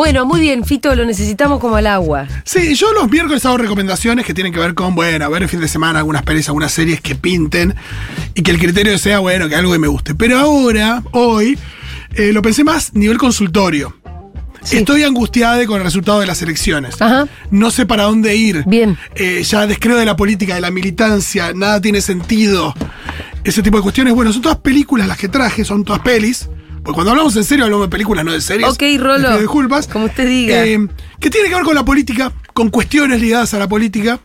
Bueno, 0.00 0.24
muy 0.24 0.40
bien, 0.40 0.64
Fito, 0.64 0.94
lo 0.94 1.04
necesitamos 1.04 1.60
como 1.60 1.76
al 1.76 1.86
agua. 1.86 2.26
Sí, 2.46 2.74
yo 2.74 2.90
los 2.94 3.10
miércoles 3.10 3.44
hago 3.44 3.58
recomendaciones 3.58 4.24
que 4.24 4.32
tienen 4.32 4.50
que 4.50 4.58
ver 4.58 4.72
con, 4.72 4.94
bueno, 4.94 5.26
a 5.26 5.28
ver 5.28 5.42
el 5.42 5.48
fin 5.50 5.60
de 5.60 5.68
semana 5.68 5.98
algunas 5.98 6.22
pelis, 6.22 6.48
algunas 6.48 6.72
series 6.72 7.02
que 7.02 7.16
pinten 7.16 7.74
y 8.34 8.40
que 8.40 8.50
el 8.50 8.58
criterio 8.58 8.96
sea, 8.96 9.18
bueno, 9.18 9.46
que 9.46 9.56
algo 9.56 9.72
que 9.72 9.78
me 9.78 9.88
guste. 9.88 10.14
Pero 10.14 10.38
ahora, 10.38 11.02
hoy, 11.10 11.58
eh, 12.14 12.32
lo 12.32 12.40
pensé 12.40 12.64
más 12.64 12.94
nivel 12.94 13.18
consultorio. 13.18 13.94
Sí. 14.62 14.78
Estoy 14.78 15.02
angustiada 15.02 15.66
con 15.66 15.76
el 15.76 15.84
resultado 15.84 16.18
de 16.20 16.26
las 16.26 16.40
elecciones. 16.40 16.98
Ajá. 17.02 17.28
No 17.50 17.70
sé 17.70 17.84
para 17.84 18.04
dónde 18.04 18.34
ir. 18.34 18.64
Bien. 18.66 18.96
Eh, 19.16 19.42
ya 19.42 19.66
descreo 19.66 19.98
de 19.98 20.06
la 20.06 20.16
política, 20.16 20.54
de 20.54 20.62
la 20.62 20.70
militancia, 20.70 21.52
nada 21.52 21.78
tiene 21.78 22.00
sentido. 22.00 22.72
Ese 23.44 23.62
tipo 23.62 23.76
de 23.76 23.82
cuestiones. 23.82 24.14
Bueno, 24.14 24.32
son 24.32 24.40
todas 24.40 24.60
películas 24.60 25.06
las 25.06 25.18
que 25.18 25.28
traje, 25.28 25.62
son 25.62 25.84
todas 25.84 26.00
pelis. 26.00 26.48
Cuando 26.94 27.10
hablamos 27.10 27.36
en 27.36 27.44
serio, 27.44 27.64
hablamos 27.64 27.86
de 27.86 27.90
películas, 27.90 28.24
no 28.24 28.32
de 28.32 28.40
series. 28.40 28.68
Ok, 28.68 28.82
Rolo. 28.98 29.38
Disculpas. 29.38 29.86
Como 29.86 30.06
usted 30.06 30.26
diga. 30.26 30.64
Eh, 30.64 30.88
que 31.18 31.30
tiene 31.30 31.48
que 31.48 31.54
ver 31.54 31.64
con 31.64 31.74
la 31.74 31.84
política, 31.84 32.32
con 32.52 32.70
cuestiones 32.70 33.20
ligadas 33.20 33.54
a 33.54 33.58
la 33.58 33.68
política. 33.68 34.20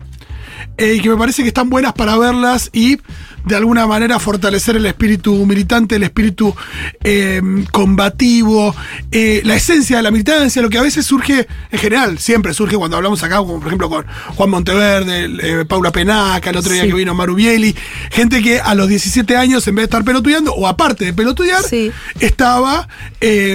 Eh, 0.78 0.96
y 0.98 1.02
que 1.02 1.10
me 1.10 1.18
parece 1.18 1.42
que 1.44 1.50
están 1.50 1.70
buenas 1.70 1.94
para 1.94 2.18
verlas 2.18 2.70
y 2.74 2.98
de 3.46 3.55
alguna 3.55 3.85
manera 3.85 4.18
fortalecer 4.20 4.76
el 4.76 4.85
espíritu 4.88 5.46
militante, 5.46 5.98
el 5.98 6.04
espíritu 6.04 6.55
eh, 7.04 7.41
combativo, 7.72 8.76
eh, 9.12 9.41
la 9.46 9.55
esencia 9.55 9.98
de 9.98 10.04
la 10.04 10.10
militancia, 10.10 10.62
lo 10.63 10.70
que 10.70 10.80
a 10.80 10.82
veces 10.82 11.05
surge, 11.05 11.48
en 11.72 11.80
general, 11.80 12.18
siempre 12.18 12.55
surge 12.55 12.76
cuando 12.76 12.98
hablamos 12.98 13.22
acá, 13.22 13.38
como 13.38 13.60
por 13.60 13.68
ejemplo 13.68 13.88
con 13.90 14.05
Juan 14.35 14.49
Monteverde, 14.49 15.30
eh, 15.62 15.66
Paula 15.66 15.91
Penaca, 15.91 16.49
el 16.49 16.57
otro 16.57 16.74
día 16.74 16.82
Sí. 16.84 16.88
que 16.90 16.96
vino 16.96 17.13
Maru 17.13 17.35
Bieli, 17.35 17.76
gente 18.12 18.41
que 18.41 18.60
a 18.60 18.74
los 18.74 18.88
17 18.88 19.38
años, 19.38 19.68
en 19.68 19.76
vez 19.76 19.84
de 19.84 19.85
estar 19.85 20.04
pelotudeando, 20.04 20.52
o 20.54 20.68
aparte 20.68 21.05
de 21.05 21.13
pelotudear, 21.13 21.62
Sí. 21.63 21.91
estaba 22.20 22.88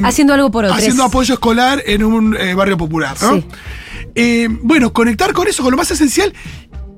Haciendo 0.05 0.35
algo 0.35 0.51
por 0.53 0.65
otros. 0.67 0.79
haciendo 0.79 1.03
apoyo 1.03 1.35
escolar 1.35 1.83
en 1.85 2.05
un 2.05 2.37
barrio 2.57 2.77
popular, 2.79 3.17
¿no? 3.21 3.35
Sí. 4.15 4.47
Bueno, 4.63 4.93
conectar 4.93 5.33
con 5.33 5.49
eso, 5.49 5.63
con 5.63 5.71
lo 5.73 5.77
más 5.77 5.91
esencial 5.91 6.33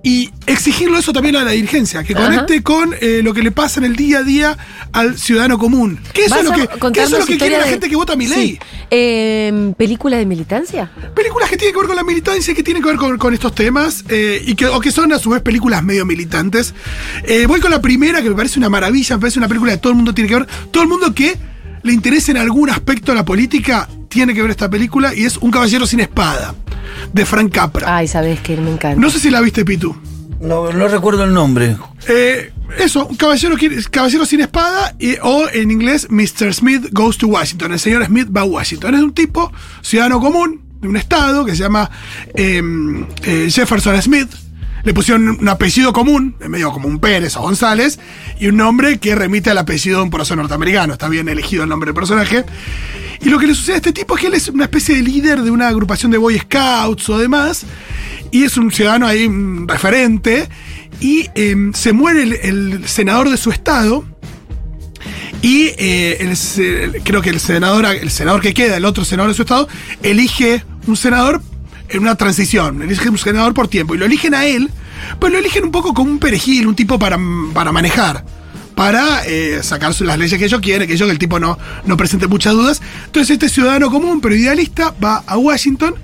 y 0.03 0.31
exigirlo 0.47 0.99
eso 0.99 1.13
también 1.13 1.37
a 1.37 1.45
la 1.45 1.53
dirigencia, 1.53 2.03
que 2.03 2.15
Ajá. 2.15 2.25
conecte 2.25 2.63
con 2.63 2.95
eh, 3.01 3.21
lo 3.23 3.33
que 3.33 3.43
le 3.43 3.53
pasa 3.53 3.79
en 3.81 3.85
el 3.87 3.97
día 3.97 4.19
a 4.19 4.23
día 4.23 4.59
al 4.93 5.19
ciudadano 5.19 5.59
común. 5.59 6.01
Que 6.13 6.25
eso 6.25 6.35
¿Vas 6.35 6.45
es 6.45 6.51
lo 6.51 6.55
que, 6.55 6.79
contarnos 6.79 7.13
eso 7.13 7.17
es 7.19 7.21
lo 7.21 7.27
que 7.27 7.39
quiere 7.39 7.59
la 7.59 7.67
gente 7.67 7.89
que 7.89 7.97
vota 7.97 8.15
a 8.15 8.17
mi 8.17 8.27
ley. 8.27 8.53
Sí. 8.53 8.59
Eh, 8.91 9.73
¿Película 9.77 10.17
de 10.17 10.27
militancia? 10.27 10.91
Películas 11.15 11.49
que 11.49 11.57
tienen 11.57 11.75
que 11.75 11.79
ver 11.81 11.87
con 11.87 11.97
la 11.97 12.05
militancia, 12.05 12.55
que 12.55 12.63
tienen 12.63 12.83
que 12.83 12.89
ver 12.89 12.99
con, 12.99 13.17
con 13.17 13.33
estos 13.33 13.55
temas, 13.55 14.05
eh, 14.09 14.43
y 14.45 14.55
que, 14.55 14.67
o 14.67 14.81
que 14.81 14.91
son 14.91 15.13
a 15.13 15.19
su 15.19 15.31
vez 15.31 15.41
películas 15.41 15.83
medio 15.83 16.05
militantes. 16.05 16.75
Eh, 17.25 17.47
voy 17.47 17.61
con 17.61 17.71
la 17.71 17.81
primera, 17.81 18.23
que 18.23 18.29
me 18.29 18.35
parece 18.35 18.59
una 18.59 18.69
maravilla, 18.69 19.17
me 19.17 19.21
parece 19.21 19.39
una 19.39 19.49
película 19.49 19.73
que 19.73 19.79
todo 19.79 19.93
el 19.93 19.97
mundo 19.97 20.13
tiene 20.13 20.29
que 20.29 20.35
ver. 20.35 20.47
Todo 20.71 20.83
el 20.83 20.89
mundo 20.89 21.15
que 21.15 21.37
le 21.83 21.93
interese 21.93 22.33
en 22.33 22.39
algún 22.39 22.71
aspecto 22.71 23.13
de 23.13 23.17
la 23.17 23.25
política 23.25 23.89
tiene 24.09 24.35
que 24.35 24.43
ver 24.43 24.51
esta 24.51 24.69
película, 24.69 25.15
y 25.15 25.25
es 25.25 25.37
Un 25.39 25.51
caballero 25.51 25.87
sin 25.87 26.01
espada, 26.01 26.55
de 27.13 27.27
Frank 27.27 27.53
Capra. 27.53 27.97
Ay, 27.97 28.09
sabes 28.09 28.41
que 28.41 28.57
me 28.57 28.71
encanta. 28.73 29.01
No 29.01 29.11
sé 29.11 29.19
si 29.19 29.31
la 29.31 29.41
viste, 29.41 29.65
Pitu. 29.65 29.95
No, 30.41 30.73
no 30.73 30.89
recuerdo 30.89 31.25
el 31.25 31.33
nombre. 31.33 31.77
Eh, 32.09 32.53
eso, 32.79 33.07
un 33.07 33.17
caballero, 33.17 33.55
caballero 33.91 34.27
sin 34.27 34.41
espada, 34.41 34.95
y- 34.99 35.15
o 35.23 35.49
en 35.53 35.71
inglés, 35.71 36.09
Mr. 36.11 36.53
Smith 36.53 36.89
Goes 36.91 37.17
to 37.19 37.29
Washington. 37.29 37.73
El 37.73 37.79
señor 37.79 38.05
Smith 38.07 38.29
va 38.37 38.41
a 38.41 38.45
Washington. 38.45 38.95
Es 38.97 39.03
un 39.03 39.13
tipo, 39.15 39.53
ciudadano 39.83 40.19
común, 40.21 40.61
de 40.81 40.89
un 40.89 40.97
estado, 40.97 41.45
que 41.45 41.53
se 41.53 41.59
llama 41.63 41.89
eh, 42.35 42.61
eh, 43.25 43.49
Jefferson 43.51 44.01
Smith. 44.03 44.29
Le 44.85 44.95
pusieron 44.95 45.29
un 45.29 45.49
apellido 45.49 45.93
común, 45.93 46.35
medio 46.49 46.73
como 46.73 46.89
un 46.89 46.99
Pérez 46.99 47.37
o 47.37 47.43
González, 47.43 47.99
y 48.41 48.49
un 48.49 48.57
nombre 48.57 48.99
que 48.99 49.15
remite 49.15 49.51
al 49.51 49.59
apellido 49.59 49.99
de 49.99 50.05
un 50.05 50.11
profesor 50.11 50.37
norteamericano. 50.37 50.95
Está 50.95 51.09
bien 51.09 51.29
elegido 51.29 51.63
el 51.63 51.69
nombre 51.69 51.89
del 51.89 51.95
personaje. 51.95 52.45
Y 53.25 53.29
lo 53.29 53.39
que 53.39 53.47
le 53.47 53.55
sucede 53.55 53.75
a 53.75 53.77
este 53.77 53.93
tipo 53.93 54.17
es 54.17 54.21
que 54.21 54.27
él 54.27 54.35
es 54.35 54.49
una 54.49 54.65
especie 54.65 54.97
de 54.97 55.03
líder 55.03 55.43
de 55.43 55.51
una 55.51 55.69
agrupación 55.69 56.11
de 56.11 56.19
Boy 56.19 56.39
Scouts 56.39 57.09
o 57.09 57.19
demás, 57.19 57.65
y 58.33 58.43
es 58.43 58.57
un 58.57 58.73
ciudadano 58.73 59.07
ahí 59.07 59.29
referente, 59.67 60.49
y 61.01 61.29
em, 61.35 61.73
se 61.73 61.93
muere 61.93 62.23
el, 62.23 62.89
senador 62.89 63.31
de 63.31 63.37
su 63.37 63.51
estado, 63.51 64.05
y 65.41 65.71
eh, 65.79 66.35
creo 67.05 67.23
que 67.23 67.31
el 67.31 67.41
senador, 67.41 67.85
el 67.85 68.11
senador 68.11 68.41
que 68.41 68.55
queda, 68.55 68.77
el 68.77 68.85
otro 68.85 69.05
senador 69.05 69.31
de 69.31 69.37
su 69.37 69.43
estado, 69.43 69.69
elige 70.03 70.65
un 70.87 70.97
senador 70.97 71.43
en 71.93 72.03
una 72.03 72.15
transición, 72.17 72.83
elige 72.83 73.09
un 73.09 73.19
senador 73.19 73.55
por 73.55 73.69
tiempo, 73.69 73.95
y 73.95 73.99
lo 73.99 74.07
eligen 74.07 74.35
a 74.35 74.47
él, 74.47 74.71
pero 75.21 75.33
lo 75.33 75.39
eligen 75.39 75.65
un 75.65 75.71
poco 75.71 75.95
como 75.95 76.11
un 76.11 76.19
perejil, 76.19 76.67
un 76.67 76.75
tipo 76.75 76.99
para, 76.99 77.19
para 77.55 77.73
manejar 77.73 78.25
para 78.75 79.23
eh, 79.27 79.63
sacar 79.63 79.95
las 80.01 80.19
leyes 80.19 80.39
que 80.39 80.47
ellos 80.47 80.61
quieren, 80.61 80.89
que 80.89 80.95
ellos 80.95 81.07
que 81.07 81.13
el 81.13 81.19
tipo 81.19 81.39
no, 81.39 81.59
no 81.85 81.97
presente 81.97 82.27
muchas 82.27 82.55
dudas. 82.55 82.81
Entonces 83.05 83.31
este 83.31 83.49
ciudadano 83.49 83.91
común, 83.91 84.21
pero 84.21 84.35
idealista, 84.35 84.95
va 85.03 85.23
a 85.27 85.37
Washington 85.37 85.95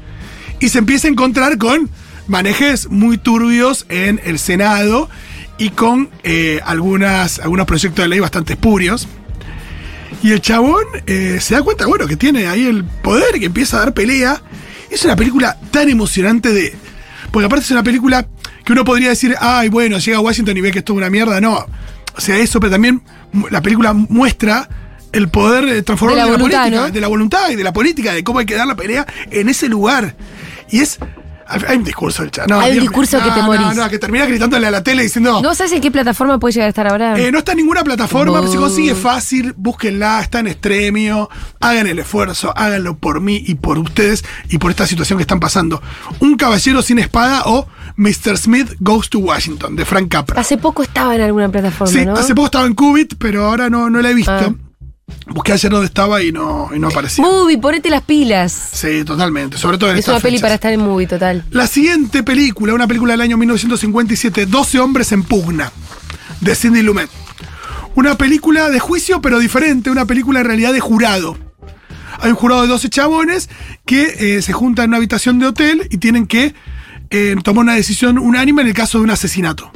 y 0.61 0.69
se 0.69 0.79
empieza 0.79 1.09
a 1.09 1.11
encontrar 1.11 1.59
con 1.59 1.91
manejes 2.27 2.89
muy 2.91 3.19
turbios 3.19 3.87
en 3.89 4.21
el 4.25 4.39
Senado 4.39 5.09
y 5.57 5.71
con 5.71 6.11
eh, 6.23 6.61
algunas, 6.65 7.41
algunos 7.41 7.67
proyectos 7.67 8.05
de 8.05 8.09
ley 8.09 8.21
bastante 8.21 8.53
espurios. 8.53 9.09
Y 10.23 10.33
el 10.33 10.41
chabón 10.41 10.85
eh, 11.07 11.39
se 11.41 11.55
da 11.55 11.63
cuenta, 11.63 11.87
bueno, 11.87 12.07
que 12.07 12.17
tiene 12.17 12.47
ahí 12.49 12.67
el 12.67 12.85
poder 12.85 13.39
que 13.39 13.47
empieza 13.47 13.77
a 13.77 13.81
dar 13.81 13.95
pelea. 13.95 14.41
Es 14.91 15.05
una 15.05 15.17
película 15.17 15.57
tan 15.71 15.89
emocionante 15.89 16.53
de. 16.53 16.75
Porque 17.31 17.47
aparte 17.47 17.65
es 17.65 17.71
una 17.71 17.83
película 17.83 18.27
que 18.65 18.73
uno 18.73 18.85
podría 18.85 19.11
decir, 19.11 19.35
ay, 19.39 19.69
bueno, 19.69 19.99
llega 19.99 20.19
a 20.19 20.21
Washington 20.21 20.57
y 20.57 20.61
ve 20.61 20.73
que 20.73 20.79
esto 20.81 20.93
es 20.93 20.97
una 20.97 21.11
mierda. 21.11 21.41
No. 21.41 21.67
O 22.17 22.21
sea, 22.21 22.37
eso, 22.39 22.59
pero 22.61 22.73
también 22.73 23.03
la 23.51 23.63
película 23.63 23.93
muestra 23.93 24.69
el 25.13 25.29
poder 25.29 25.65
eh, 25.65 25.83
transformador 25.83 26.25
De 26.25 26.31
la 26.31 26.33
de 26.33 26.33
la, 26.33 26.39
voluntad, 26.39 26.61
política, 26.61 26.87
¿no? 26.87 26.93
de 26.93 27.01
la 27.01 27.09
voluntad 27.09 27.51
y 27.51 27.57
de 27.57 27.65
la 27.65 27.73
política, 27.73 28.13
de 28.13 28.25
cómo 28.25 28.41
hay 28.41 28.47
que 28.47 28.55
dar 28.55 28.67
la 28.67 28.77
pelea 28.77 29.07
en 29.31 29.49
ese 29.49 29.69
lugar. 29.69 30.17
Y 30.71 30.81
es. 30.81 30.99
Hay 31.49 31.77
un 31.79 31.85
discurso 31.85 32.23
del 32.23 32.31
chabón. 32.31 32.51
No, 32.51 32.61
Hay 32.61 32.71
un 32.71 32.75
Dios 32.75 32.83
discurso 32.83 33.19
que 33.23 33.31
te 33.31 33.43
morís. 33.43 33.61
No, 33.63 33.75
no, 33.75 33.89
que 33.89 33.99
termina 33.99 34.27
gritándole 34.27 34.67
a 34.67 34.71
la 34.71 34.83
tele 34.83 35.03
diciendo. 35.03 35.41
¿No 35.43 35.55
sabes 35.55 35.73
en 35.73 35.81
qué 35.81 35.91
plataforma 35.91 36.39
puede 36.39 36.53
llegar 36.53 36.67
a 36.67 36.69
estar 36.69 36.87
ahora? 36.89 37.19
Eh, 37.19 37.33
no 37.33 37.39
está 37.39 37.53
en 37.53 37.59
ninguna 37.59 37.83
plataforma, 37.85 38.41
No. 38.41 38.47
se 38.51 38.57
consigue 38.59 38.95
fácil, 38.95 39.55
búsquenla, 39.57 40.21
está 40.21 40.41
en 40.41 40.49
extremio, 40.49 41.29
hagan 41.61 41.87
el 41.87 41.99
esfuerzo, 41.99 42.53
háganlo 42.57 42.97
por 42.99 43.21
mí 43.21 43.43
y 43.47 43.55
por 43.55 43.79
ustedes 43.79 44.25
y 44.51 44.59
por 44.59 44.71
esta 44.71 44.87
situación 44.87 45.17
que 45.19 45.23
están 45.23 45.41
pasando. 45.41 45.81
Un 46.21 46.37
caballero 46.37 46.83
sin 46.83 46.99
espada 46.99 47.43
o 47.47 47.67
Mr. 47.97 48.37
Smith 48.39 48.75
Goes 48.81 49.09
to 49.11 49.19
Washington, 49.19 49.75
de 49.77 49.85
Frank 49.85 50.09
Capra. 50.11 50.41
Hace 50.41 50.59
poco 50.59 50.83
estaba 50.83 51.15
en 51.15 51.23
alguna 51.23 51.49
plataforma, 51.49 51.93
Sí, 51.93 52.05
¿no? 52.05 52.15
hace 52.15 52.35
poco 52.35 52.47
estaba 52.47 52.67
en 52.67 52.75
Qubit, 52.75 53.15
pero 53.19 53.47
ahora 53.47 53.71
no, 53.71 53.89
no 53.91 54.01
la 54.01 54.11
he 54.11 54.15
visto. 54.15 54.31
Ah. 54.33 54.53
Busqué 55.29 55.53
ayer 55.53 55.71
dónde 55.71 55.87
estaba 55.87 56.23
y 56.23 56.33
no, 56.33 56.71
y 56.75 56.79
no 56.79 56.89
aparecía. 56.89 57.25
Movie, 57.25 57.59
ponete 57.59 57.91
las 57.91 58.03
pilas. 58.03 58.53
Sí, 58.73 59.05
totalmente, 59.05 59.59
sobre 59.59 59.77
todo 59.79 59.91
en 59.91 59.97
Es 59.97 60.01
estas 60.01 60.15
una 60.15 60.21
peli 60.23 60.37
fechas. 60.37 60.43
para 60.43 60.55
estar 60.55 60.73
en 60.73 60.81
movie, 60.81 61.07
total. 61.07 61.45
La 61.51 61.67
siguiente 61.67 62.23
película, 62.23 62.73
una 62.75 62.87
película 62.87 63.13
del 63.13 63.21
año 63.21 63.37
1957, 63.37 64.47
12 64.47 64.79
hombres 64.81 65.13
en 65.13 65.23
pugna, 65.23 65.71
de 66.41 66.55
Cindy 66.55 66.83
Lumet. 66.83 67.11
Una 67.95 68.17
película 68.17 68.69
de 68.71 68.79
juicio, 68.81 69.21
pero 69.21 69.39
diferente, 69.39 69.91
una 69.91 70.07
película 70.07 70.41
en 70.41 70.47
realidad 70.47 70.73
de 70.73 70.81
jurado. 70.81 71.37
Hay 72.21 72.31
un 72.31 72.37
jurado 72.37 72.63
de 72.63 72.69
12 72.69 72.89
chabones 72.89 73.49
que 73.85 74.37
eh, 74.37 74.43
se 74.43 74.53
juntan 74.53 74.85
en 74.85 74.91
una 74.91 74.97
habitación 74.99 75.39
de 75.39 75.47
hotel 75.47 75.87
y 75.91 75.99
tienen 75.99 76.27
que 76.27 76.55
eh, 77.11 77.37
tomar 77.45 77.63
una 77.65 77.75
decisión 77.75 78.19
unánime 78.19 78.63
en 78.63 78.69
el 78.69 78.75
caso 78.75 78.99
de 78.99 79.05
un 79.05 79.11
asesinato. 79.11 79.71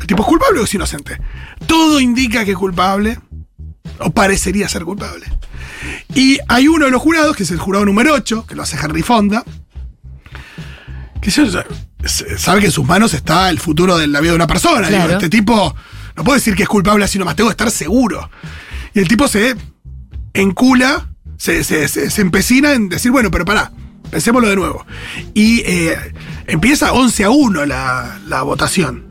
¿El 0.00 0.06
tipo 0.06 0.22
es 0.22 0.28
culpable 0.28 0.60
o 0.60 0.64
es 0.64 0.74
inocente? 0.74 1.18
Todo 1.66 2.00
indica 2.00 2.44
que 2.44 2.52
es 2.52 2.56
culpable, 2.56 3.18
o 4.00 4.10
parecería 4.12 4.68
ser 4.68 4.84
culpable. 4.84 5.26
Y 6.14 6.38
hay 6.48 6.68
uno 6.68 6.84
de 6.86 6.90
los 6.90 7.00
jurados, 7.00 7.36
que 7.36 7.42
es 7.44 7.50
el 7.50 7.58
jurado 7.58 7.84
número 7.84 8.12
8, 8.14 8.46
que 8.46 8.54
lo 8.54 8.62
hace 8.62 8.76
Henry 8.82 9.02
Fonda, 9.02 9.44
que 11.20 11.30
sabe 12.38 12.60
que 12.60 12.66
en 12.66 12.72
sus 12.72 12.86
manos 12.86 13.12
está 13.14 13.50
el 13.50 13.58
futuro 13.60 13.98
de 13.98 14.06
la 14.06 14.20
vida 14.20 14.30
de 14.32 14.36
una 14.36 14.46
persona. 14.46 14.88
Digo, 14.88 15.02
este 15.14 15.28
tipo 15.28 15.74
no 16.16 16.24
puedo 16.24 16.36
decir 16.36 16.54
que 16.54 16.62
es 16.64 16.68
culpable 16.68 17.04
así 17.04 17.18
nomás, 17.18 17.36
tengo 17.36 17.48
que 17.50 17.52
estar 17.52 17.70
seguro. 17.70 18.30
Y 18.94 19.00
el 19.00 19.08
tipo 19.08 19.28
se 19.28 19.54
encula, 20.32 21.08
se, 21.36 21.62
se, 21.64 21.88
se- 21.88 22.10
se 22.10 22.20
empecina 22.22 22.72
en 22.72 22.88
decir, 22.88 23.10
bueno, 23.12 23.30
pero 23.30 23.44
pará, 23.44 23.70
pensémoslo 24.10 24.48
de 24.48 24.56
nuevo. 24.56 24.86
Y 25.34 25.60
eh, 25.66 25.96
empieza 26.46 26.92
11 26.92 27.24
a 27.24 27.30
1 27.30 27.66
la, 27.66 28.18
la 28.26 28.42
votación. 28.42 29.04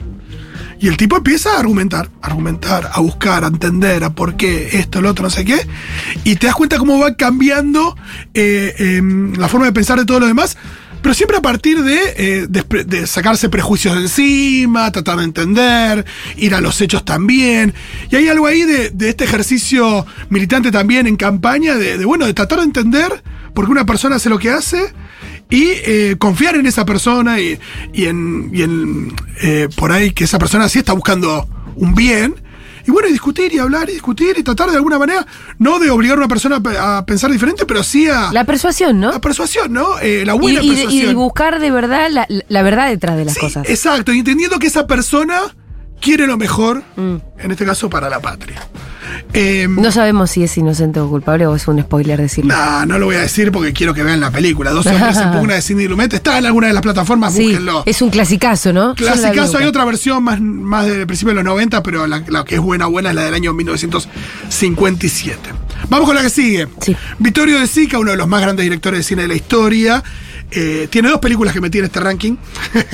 Y 0.79 0.87
el 0.87 0.95
tipo 0.95 1.17
empieza 1.17 1.55
a 1.55 1.59
argumentar, 1.59 2.09
a 2.21 2.27
argumentar, 2.27 2.89
a 2.93 3.01
buscar, 3.01 3.43
a 3.43 3.47
entender, 3.47 4.03
a 4.03 4.11
por 4.11 4.35
qué, 4.35 4.69
esto, 4.79 5.01
lo 5.01 5.09
otro, 5.09 5.23
no 5.23 5.29
sé 5.29 5.43
qué. 5.43 5.67
Y 6.23 6.37
te 6.37 6.47
das 6.47 6.55
cuenta 6.55 6.77
cómo 6.77 6.99
va 6.99 7.15
cambiando 7.15 7.97
eh, 8.33 8.73
em, 8.77 9.33
la 9.35 9.49
forma 9.49 9.65
de 9.65 9.73
pensar 9.73 9.99
de 9.99 10.05
todos 10.05 10.21
los 10.21 10.29
demás 10.29 10.57
Pero 11.01 11.13
siempre 11.13 11.37
a 11.37 11.41
partir 11.41 11.83
de, 11.83 11.99
eh, 12.17 12.47
de 12.47 13.07
sacarse 13.07 13.49
prejuicios 13.49 13.95
de 13.95 14.01
encima, 14.01 14.89
tratar 14.91 15.17
de 15.17 15.25
entender, 15.25 16.05
ir 16.37 16.55
a 16.55 16.61
los 16.61 16.79
hechos 16.79 17.03
también. 17.03 17.73
Y 18.09 18.15
hay 18.15 18.29
algo 18.29 18.47
ahí 18.47 18.63
de, 18.63 18.89
de 18.89 19.09
este 19.09 19.25
ejercicio 19.25 20.05
militante 20.29 20.71
también 20.71 21.07
en 21.07 21.17
campaña, 21.17 21.75
de, 21.75 22.03
bueno, 22.05 22.25
de 22.25 22.33
tratar 22.33 22.59
de 22.59 22.65
entender 22.65 23.23
por 23.53 23.65
qué 23.65 23.71
una 23.71 23.85
persona 23.85 24.15
hace 24.15 24.29
lo 24.29 24.39
que 24.39 24.49
hace 24.51 24.93
y 25.49 25.69
eh, 25.85 26.15
confiar 26.19 26.55
en 26.55 26.65
esa 26.67 26.85
persona 26.85 27.39
y, 27.39 27.57
y 27.93 28.05
en, 28.05 28.49
y 28.53 28.61
en, 28.63 29.13
eh, 29.41 29.67
por 29.75 29.91
ahí 29.91 30.11
que 30.11 30.23
esa 30.25 30.37
persona 30.39 30.69
sí 30.69 30.79
está 30.79 30.93
buscando 30.93 31.47
un 31.75 31.95
bien. 31.95 32.35
Y 32.87 32.91
bueno, 32.91 33.07
y 33.07 33.11
discutir 33.11 33.53
y 33.53 33.59
hablar 33.59 33.87
y 33.89 33.93
discutir 33.93 34.35
y 34.39 34.43
tratar 34.43 34.69
de 34.71 34.77
alguna 34.77 34.97
manera, 34.97 35.25
no 35.59 35.77
de 35.79 35.91
obligar 35.91 36.17
a 36.17 36.21
una 36.21 36.27
persona 36.27 36.55
a 36.55 36.59
pe- 36.61 36.77
a 36.77 37.05
pensar 37.05 37.29
diferente, 37.31 37.65
pero 37.65 37.83
sí 37.83 38.07
a 38.07 38.31
La 38.31 38.45
persuasión, 38.45 38.99
¿no? 38.99 39.11
la 39.11 39.21
persuasión, 39.21 39.71
¿no? 39.73 39.99
Eh, 39.99 40.23
la 40.25 40.33
buena 40.33 40.61
y- 40.63 40.69
persuasión. 40.69 41.11
y 41.11 41.13
buscar 41.13 41.59
de 41.59 41.69
verdad 41.71 42.07
la, 42.09 42.25
la 42.47 42.61
verdad 42.63 42.87
detrás 42.89 43.15
de 43.17 43.25
las 43.25 43.35
Sí, 43.35 43.41
cosas. 43.41 43.69
Exacto, 43.69 44.11
y 44.13 44.19
entendiendo 44.19 44.57
que 44.57 44.67
esa 44.67 44.87
persona 44.87 45.39
quiere 46.01 46.25
lo 46.25 46.37
mejor, 46.37 46.83
Mm. 46.95 47.15
en 47.39 47.51
este 47.51 47.65
caso 47.65 47.89
para 47.91 48.09
la 48.09 48.19
patria. 48.21 48.65
Eh, 49.33 49.67
No 49.69 49.91
sabemos 49.91 50.31
si 50.31 50.43
es 50.43 50.57
inocente 50.57 50.99
o 50.99 51.09
culpable 51.09 51.45
o 51.45 51.55
es 51.55 51.67
un 51.67 51.79
spoiler 51.81 52.19
decirlo. 52.19 52.53
nah, 52.55 52.85
no 52.85 52.97
lo 52.99 53.05
voy 53.07 53.15
a 53.15 53.21
decir 53.21 53.51
porque 53.51 53.73
quiero 53.73 53.93
que 53.93 54.03
vean 54.03 54.19
la 54.19 54.31
película. 54.31 54.71
Dos 54.71 54.85
hombres 54.87 55.17
en 55.17 55.31
pugna 55.39 55.55
de 55.55 55.61
Cindy 55.61 55.87
Lumet. 55.87 56.13
Está 56.13 56.37
en 56.37 56.45
alguna 56.45 56.67
de 56.67 56.73
las 56.73 56.81
plataformas, 56.81 57.33
sí, 57.33 57.43
búsquenlo. 57.43 57.83
es 57.85 58.01
un 58.01 58.09
clasicazo, 58.09 58.73
¿no? 58.73 58.89
No 58.89 58.95
Clasicazo, 58.95 59.57
hay 59.57 59.65
otra 59.65 59.85
versión 59.85 60.23
más, 60.23 60.39
más 60.41 60.85
del 60.87 61.05
principio 61.07 61.29
de 61.29 61.35
los 61.35 61.43
90, 61.45 61.83
pero 61.83 62.07
la, 62.07 62.23
la 62.27 62.43
que 62.45 62.55
es 62.55 62.61
buena, 62.61 62.87
buena 62.87 63.09
es 63.09 63.15
la 63.15 63.23
del 63.23 63.33
año 63.33 63.53
1957. 64.49 65.39
Vamos 65.89 66.05
con 66.07 66.15
la 66.15 66.21
que 66.21 66.29
sigue. 66.29 66.67
Sí. 66.81 66.95
Vittorio 67.19 67.59
De 67.59 67.67
Sica, 67.67 67.97
uno 67.99 68.11
de 68.11 68.17
los 68.17 68.27
más 68.27 68.41
grandes 68.41 68.63
directores 68.63 68.99
de 68.99 69.03
cine 69.03 69.21
de 69.23 69.27
la 69.29 69.35
historia. 69.35 70.03
Eh, 70.51 70.87
tiene 70.89 71.09
dos 71.09 71.19
películas 71.19 71.53
que 71.53 71.61
metí 71.61 71.77
en 71.79 71.85
este 71.85 71.99
ranking. 71.99 72.35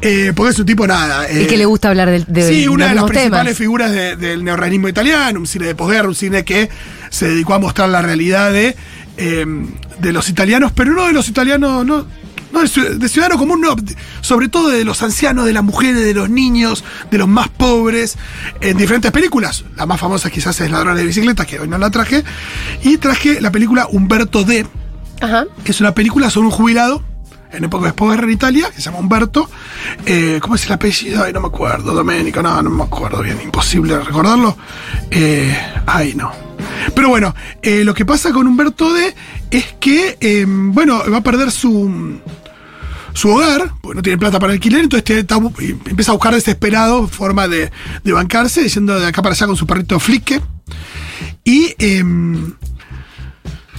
Eh, 0.00 0.32
porque 0.36 0.50
es 0.52 0.58
un 0.60 0.66
tipo 0.66 0.86
nada. 0.86 1.26
Y 1.32 1.38
eh, 1.40 1.46
que 1.48 1.56
le 1.56 1.64
gusta 1.64 1.88
hablar 1.88 2.08
del- 2.10 2.24
de, 2.28 2.48
sí, 2.48 2.68
una 2.68 2.88
de 2.88 2.94
las 2.94 3.04
principales 3.04 3.44
temas. 3.46 3.58
figuras 3.58 3.90
de- 3.90 4.14
del 4.16 4.44
neorrealismo 4.44 4.88
italiano, 4.88 5.40
un 5.40 5.46
cine 5.46 5.66
de 5.66 5.74
posguerra, 5.74 6.06
un 6.08 6.14
cine 6.14 6.44
que 6.44 6.68
se 7.10 7.28
dedicó 7.28 7.54
a 7.54 7.58
mostrar 7.58 7.88
la 7.88 8.00
realidad 8.00 8.52
de, 8.52 8.76
eh, 9.16 9.46
de 9.98 10.12
los 10.12 10.28
italianos, 10.28 10.70
pero 10.72 10.92
no 10.92 11.06
de 11.06 11.12
los 11.12 11.28
italianos, 11.28 11.84
no, 11.84 12.06
no 12.52 12.60
de, 12.60 12.68
ciu- 12.68 12.88
de 12.96 13.08
ciudadano 13.08 13.38
común, 13.38 13.60
no, 13.60 13.74
sobre 14.20 14.48
todo 14.48 14.68
de 14.68 14.84
los 14.84 15.02
ancianos, 15.02 15.46
de 15.46 15.52
las 15.52 15.64
mujeres, 15.64 16.04
de 16.04 16.14
los 16.14 16.30
niños, 16.30 16.84
de 17.10 17.18
los 17.18 17.26
más 17.26 17.48
pobres, 17.48 18.16
en 18.60 18.76
diferentes 18.76 19.10
películas. 19.10 19.64
La 19.76 19.84
más 19.86 19.98
famosa 20.00 20.30
quizás 20.30 20.60
es 20.60 20.70
Ladrones 20.70 21.00
de 21.00 21.06
Bicicletas, 21.06 21.44
que 21.46 21.58
hoy 21.58 21.66
no 21.66 21.78
la 21.78 21.90
traje, 21.90 22.22
y 22.84 22.98
traje 22.98 23.40
la 23.40 23.50
película 23.50 23.88
Humberto 23.90 24.44
D, 24.44 24.64
Es 25.64 25.80
una 25.80 25.94
película 25.94 26.30
sobre 26.30 26.46
un 26.46 26.52
jubilado 26.52 27.02
en 27.52 27.64
época 27.64 27.86
de 27.86 27.92
posguerra 27.92 28.24
en 28.24 28.32
Italia, 28.32 28.70
que 28.70 28.76
se 28.76 28.82
llama 28.82 28.98
Humberto. 28.98 29.48
Eh, 30.06 30.38
¿Cómo 30.40 30.54
es 30.54 30.66
el 30.66 30.72
apellido? 30.72 31.24
Ay, 31.24 31.32
no 31.32 31.40
me 31.40 31.48
acuerdo. 31.48 31.94
Domenico, 31.94 32.42
no, 32.42 32.62
no 32.62 32.70
me 32.70 32.84
acuerdo 32.84 33.22
bien. 33.22 33.38
Imposible 33.42 33.98
recordarlo. 33.98 34.56
Eh, 35.10 35.56
ay, 35.86 36.14
no. 36.14 36.30
Pero 36.94 37.08
bueno, 37.08 37.34
eh, 37.62 37.84
lo 37.84 37.94
que 37.94 38.04
pasa 38.04 38.32
con 38.32 38.46
Humberto 38.46 38.92
D 38.92 39.14
es 39.50 39.74
que, 39.80 40.18
eh, 40.20 40.44
bueno, 40.46 41.02
va 41.10 41.18
a 41.18 41.22
perder 41.22 41.50
su, 41.50 42.20
su 43.14 43.30
hogar, 43.30 43.72
porque 43.80 43.96
no 43.96 44.02
tiene 44.02 44.18
plata 44.18 44.38
para 44.38 44.52
alquiler, 44.52 44.82
entonces 44.82 45.18
está 45.18 45.36
empieza 45.36 46.12
a 46.12 46.14
buscar 46.14 46.34
desesperado 46.34 47.08
forma 47.08 47.48
de, 47.48 47.70
de 48.04 48.12
bancarse, 48.12 48.62
diciendo 48.62 48.98
de 48.98 49.06
acá 49.06 49.22
para 49.22 49.34
allá 49.34 49.46
con 49.46 49.56
su 49.56 49.66
perrito 49.66 49.98
Flique. 49.98 50.40
Y 51.44 51.74
em, 51.78 52.54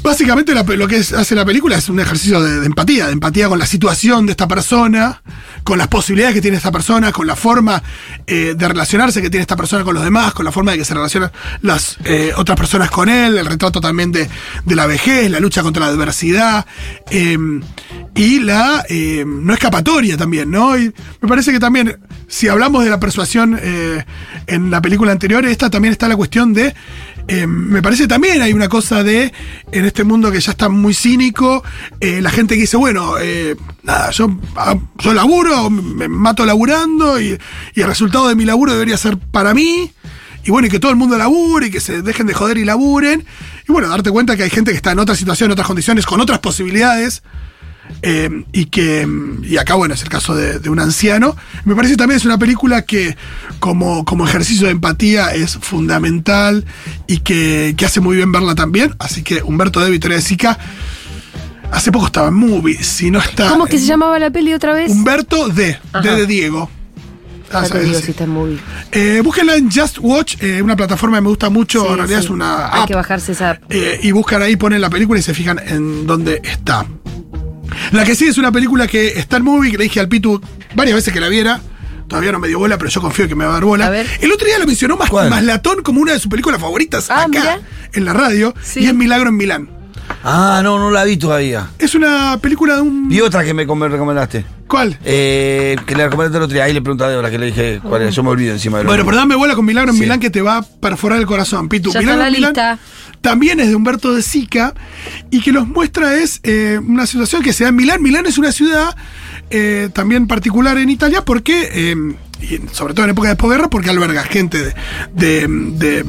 Básicamente 0.02 0.54
la 0.54 0.64
lo 0.64 0.88
que 0.88 0.98
hace 0.98 1.36
la 1.36 1.46
película 1.46 1.78
es 1.78 1.90
un 1.90 2.00
ejercicio 2.00 2.42
de, 2.42 2.66
empatía, 2.66 3.08
de 3.08 3.14
empatía 3.14 3.50
con 3.50 3.60
la 3.60 3.66
situación 3.66 4.26
de 4.26 4.32
esta 4.32 4.48
persona, 4.48 5.22
con 5.64 5.78
las 5.78 5.88
posibilidades 5.88 6.36
que 6.36 6.42
tiene 6.42 6.58
esta 6.58 6.72
persona, 6.72 7.12
con 7.12 7.28
la 7.28 7.36
forma 7.36 7.84
eh, 8.26 8.56
de 8.58 8.68
relacionarse 8.68 9.22
que 9.22 9.30
tiene 9.30 9.42
esta 9.42 9.56
persona 9.56 9.84
con 9.84 9.94
los 9.94 10.04
demás, 10.04 10.34
con 10.34 10.46
la 10.46 10.52
forma 10.52 10.72
de 10.72 10.78
que 10.78 10.86
se 10.86 10.94
relacionan 10.94 11.32
las 11.62 11.98
eh, 12.06 12.32
otras 12.36 12.58
personas 12.58 12.90
con 12.92 13.10
él, 13.10 13.38
el 13.38 13.46
retrato 13.46 13.82
también 13.82 14.12
de, 14.12 14.30
de 14.66 14.76
la 14.76 14.86
vejez, 14.86 15.30
la 15.30 15.40
lucha 15.40 15.64
contra 15.64 15.86
la 15.86 15.92
adversidad 15.92 16.66
eh, 17.12 17.38
y 18.16 18.40
la 18.40 18.86
eh, 18.90 19.24
no 19.26 19.54
escapatoria 19.54 20.18
también, 20.18 20.52
¿no? 20.52 20.78
Y 20.78 20.94
me 21.22 21.28
parece 21.28 21.52
que 21.52 21.60
también, 21.60 22.00
si 22.28 22.48
hablamos 22.48 22.84
de 22.84 22.90
la 22.90 23.00
persuasión 23.00 23.58
eh, 23.62 24.04
en 24.48 24.72
la 24.72 24.82
película 24.82 25.12
anterior, 25.12 25.46
esta 25.46 25.70
también 25.70 25.94
está 25.94 26.08
la 26.08 26.16
cuestión 26.16 26.54
de 26.54 26.76
eh, 27.32 27.46
me 27.46 27.84
parece 27.84 28.08
también 28.08 28.42
hay 28.42 28.54
una 28.54 28.70
cosa 28.70 29.04
de, 29.04 29.32
en 29.72 29.86
este 29.86 30.04
mundo 30.04 30.32
que 30.32 30.40
ya 30.40 30.50
está 30.50 30.68
muy 30.68 30.96
cínico, 30.96 31.64
eh, 32.00 32.22
la 32.24 32.32
gente 32.32 32.56
que 32.56 32.62
dice, 32.62 32.76
bueno, 32.76 33.20
eh, 33.22 33.56
nada, 33.84 34.10
yo, 34.10 34.36
ah, 34.56 34.76
yo 34.98 35.14
laburo, 35.14 35.70
me 35.70 36.08
mato 36.08 36.44
laburando 36.44 37.22
y, 37.22 37.38
y 37.76 37.82
el 37.82 37.88
resultado 37.88 38.28
de 38.30 38.34
mi 38.34 38.46
laburo 38.46 38.74
debería 38.74 38.98
ser 38.98 39.20
para 39.20 39.54
mí. 39.54 39.92
Y 40.44 40.50
bueno, 40.50 40.68
y 40.68 40.72
que 40.72 40.80
todo 40.80 40.90
el 40.90 40.98
mundo 40.98 41.20
labure 41.20 41.68
y 41.68 41.70
que 41.70 41.82
se 41.82 42.02
dejen 42.02 42.26
de 42.26 42.34
joder 42.34 42.58
y 42.58 42.66
laburen. 42.66 43.24
Y 43.68 43.72
bueno, 43.72 43.90
darte 43.90 44.10
cuenta 44.10 44.36
que 44.36 44.42
hay 44.42 44.50
gente 44.50 44.72
que 44.72 44.78
está 44.78 44.94
en 44.94 45.00
otra 45.00 45.16
situación, 45.16 45.50
en 45.50 45.52
otras 45.52 45.68
condiciones, 45.68 46.08
con 46.08 46.22
otras 46.22 46.40
posibilidades. 46.40 47.22
Eh, 48.02 48.46
y 48.54 48.66
que 48.66 49.06
y 49.44 49.58
acá 49.58 49.74
bueno 49.74 49.94
es 49.94 50.02
el 50.04 50.10
caso 50.10 50.34
de, 50.34 50.60
de 50.60 50.70
un 50.70 50.80
anciano 50.80 51.36
me 51.66 51.76
parece 51.76 51.98
también 51.98 52.18
es 52.18 52.24
una 52.24 52.38
película 52.38 52.84
que 52.84 53.18
como, 53.60 54.06
como 54.06 54.26
ejercicio 54.26 54.68
de 54.68 54.72
empatía 54.72 55.34
es 55.34 55.58
fundamental 55.58 56.64
y 57.08 57.18
que, 57.18 57.74
que 57.76 57.86
hace 57.86 58.00
muy 58.00 58.16
bien 58.16 58.32
verla 58.32 58.56
también 58.56 58.96
así 59.00 59.22
que 59.22 59.42
Humberto 59.44 59.82
de 59.82 59.92
Victoria 59.92 60.16
de 60.18 60.24
Sica 60.24 60.58
hace 61.72 61.92
poco 61.92 62.06
estaba 62.06 62.30
en 62.30 62.36
Movies 62.36 62.86
si 62.88 63.12
no 63.12 63.20
está 63.20 63.50
¿Cómo 63.50 63.66
es 63.66 63.72
que 63.72 63.78
se 63.80 63.86
llamaba 63.86 64.18
la 64.20 64.30
peli 64.30 64.54
otra 64.54 64.74
vez? 64.74 64.90
Humberto 64.92 65.50
D 65.50 65.78
Ajá. 65.92 66.02
D 66.08 66.16
de 66.16 66.26
Diego 66.26 66.70
Ah, 67.52 67.62
Ya 67.62 67.62
te 67.64 67.68
sabes, 67.70 67.86
digo 67.86 67.98
sí. 68.00 68.06
si 68.06 68.12
está 68.12 68.24
en 68.26 68.30
movie. 68.30 68.60
Eh, 68.92 69.22
búsquenla 69.24 69.56
en 69.56 69.72
Just 69.72 69.98
Watch 70.00 70.36
eh, 70.40 70.62
una 70.62 70.76
plataforma 70.76 71.18
que 71.18 71.22
me 71.24 71.30
gusta 71.30 71.50
mucho 71.50 71.82
Sí, 71.82 71.88
en 71.90 71.98
realidad 71.98 72.20
sí. 72.20 72.26
es 72.26 72.30
una 72.30 72.72
Hay 72.72 72.82
app 72.84 72.88
que 72.88 72.94
bajarse 72.96 73.32
esa 73.32 73.50
app. 73.50 73.64
eh, 73.72 74.00
y 74.04 74.12
buscan 74.12 74.44
ahí, 74.44 74.56
ponen 74.56 74.80
la 74.80 74.90
película 74.92 75.20
y 75.20 75.24
se 75.24 75.34
fijan 75.34 75.60
en 75.66 76.06
dónde 76.06 76.40
está. 76.44 76.86
La 77.92 78.04
que 78.06 78.16
sí 78.16 78.26
es 78.26 78.38
una 78.38 78.52
película 78.52 78.88
que 78.88 79.08
está 79.20 79.38
en 79.38 79.44
movie, 79.44 79.72
que 79.72 79.78
le 79.78 79.84
dije 79.86 80.00
al 80.00 80.08
Pitu 80.08 80.42
varias 80.76 80.96
veces 80.96 81.14
que 81.14 81.20
la 81.20 81.28
viera. 81.30 81.60
Todavía 82.08 82.32
no 82.32 82.40
me 82.40 82.48
dio 82.48 82.58
bola, 82.60 82.78
pero 82.78 82.90
yo 82.90 83.02
confío 83.02 83.28
que 83.28 83.36
me 83.36 83.46
va 83.46 83.52
a 83.52 83.54
dar 83.54 83.66
bola. 83.66 83.86
A 83.88 83.90
ver. 83.90 84.08
El 84.22 84.32
otro 84.32 84.48
día 84.48 84.58
lo 84.58 84.66
mencionó 84.66 84.98
más, 84.98 85.10
¿Cuál? 85.10 85.30
más 85.30 85.44
Latón 85.44 85.84
como 85.84 86.02
una 86.02 86.14
de 86.14 86.20
sus 86.20 86.30
películas 86.30 86.60
favoritas 86.60 87.10
Ah, 87.12 87.20
acá, 87.22 87.28
mirá. 87.28 87.60
en 87.94 88.06
la 88.06 88.14
radio, 88.14 88.54
Sí. 88.64 88.80
y 88.82 88.86
es 88.88 88.94
Milagro 88.96 89.30
en 89.30 89.38
Milán. 89.38 89.70
Ah, 90.24 90.60
no, 90.64 90.78
no 90.80 90.92
la 90.92 91.04
vi 91.06 91.18
todavía. 91.18 91.70
Es 91.80 91.96
una 91.96 92.38
película 92.42 92.76
de 92.76 92.82
un. 92.82 93.12
Y 93.12 93.22
otra 93.22 93.44
que 93.44 93.54
me 93.54 93.66
com- 93.66 93.82
recomendaste. 93.82 94.46
¿Cuál? 94.68 95.00
Eh, 95.04 95.76
que 95.86 95.96
le 95.96 96.04
recomendaste 96.06 96.38
el 96.38 96.44
otro 96.44 96.54
día. 96.54 96.66
Ahí 96.66 96.74
le 96.74 96.82
pregunté 96.82 97.04
a 97.06 97.08
Débora 97.08 97.32
que 97.32 97.40
le 97.40 97.48
dije 97.48 97.80
cuál 97.82 98.02
era. 98.04 98.12
Yo 98.12 98.22
me 98.22 98.30
olvido 98.30 98.52
encima 98.54 98.78
de 98.78 98.84
lo 98.84 98.90
Bueno, 98.90 99.04
pero 99.06 99.18
dame 99.18 99.36
bola 99.36 99.56
con 99.56 99.66
Milagro 99.66 99.90
en 99.92 99.96
Sí. 99.96 100.02
Milán 100.04 100.20
que 100.20 100.30
te 100.30 100.42
va 100.42 100.58
a 100.58 100.62
perforar 100.62 101.20
el 101.20 101.26
corazón, 101.26 101.70
Pitu. 101.70 101.92
Ya 101.92 102.00
está 102.00 102.12
Milagro 102.12 102.22
en 102.28 102.32
la 102.34 102.38
Milán 102.38 102.50
lista. 102.52 102.80
también 103.22 103.60
es 103.62 103.70
de 103.70 103.76
Humberto 103.76 104.14
de 104.14 104.22
Sica 104.22 104.74
y 105.32 105.42
que 105.42 105.52
los 105.52 105.68
muestra 105.68 106.16
es 106.16 106.40
eh, 106.44 106.80
una 106.86 107.08
situación 107.08 107.42
que 107.42 107.54
se 107.54 107.64
da 107.64 107.70
en 107.70 107.76
Milán. 107.78 108.04
Milán 108.04 108.26
es 108.28 108.38
una 108.38 108.52
ciudad 108.52 108.96
eh, 109.50 109.90
también 109.94 110.28
particular 110.28 110.78
en 110.78 110.90
Italia 110.90 111.24
porque, 111.26 111.70
eh, 111.72 111.96
y 112.42 112.60
sobre 112.72 112.94
todo 112.94 113.06
en 113.06 113.12
época 113.12 113.30
de 113.30 113.36
posguerra, 113.38 113.70
porque 113.70 113.90
alberga 113.90 114.24
gente 114.24 114.60
de, 114.64 114.74
de- 115.16 115.48
de- 115.48 116.06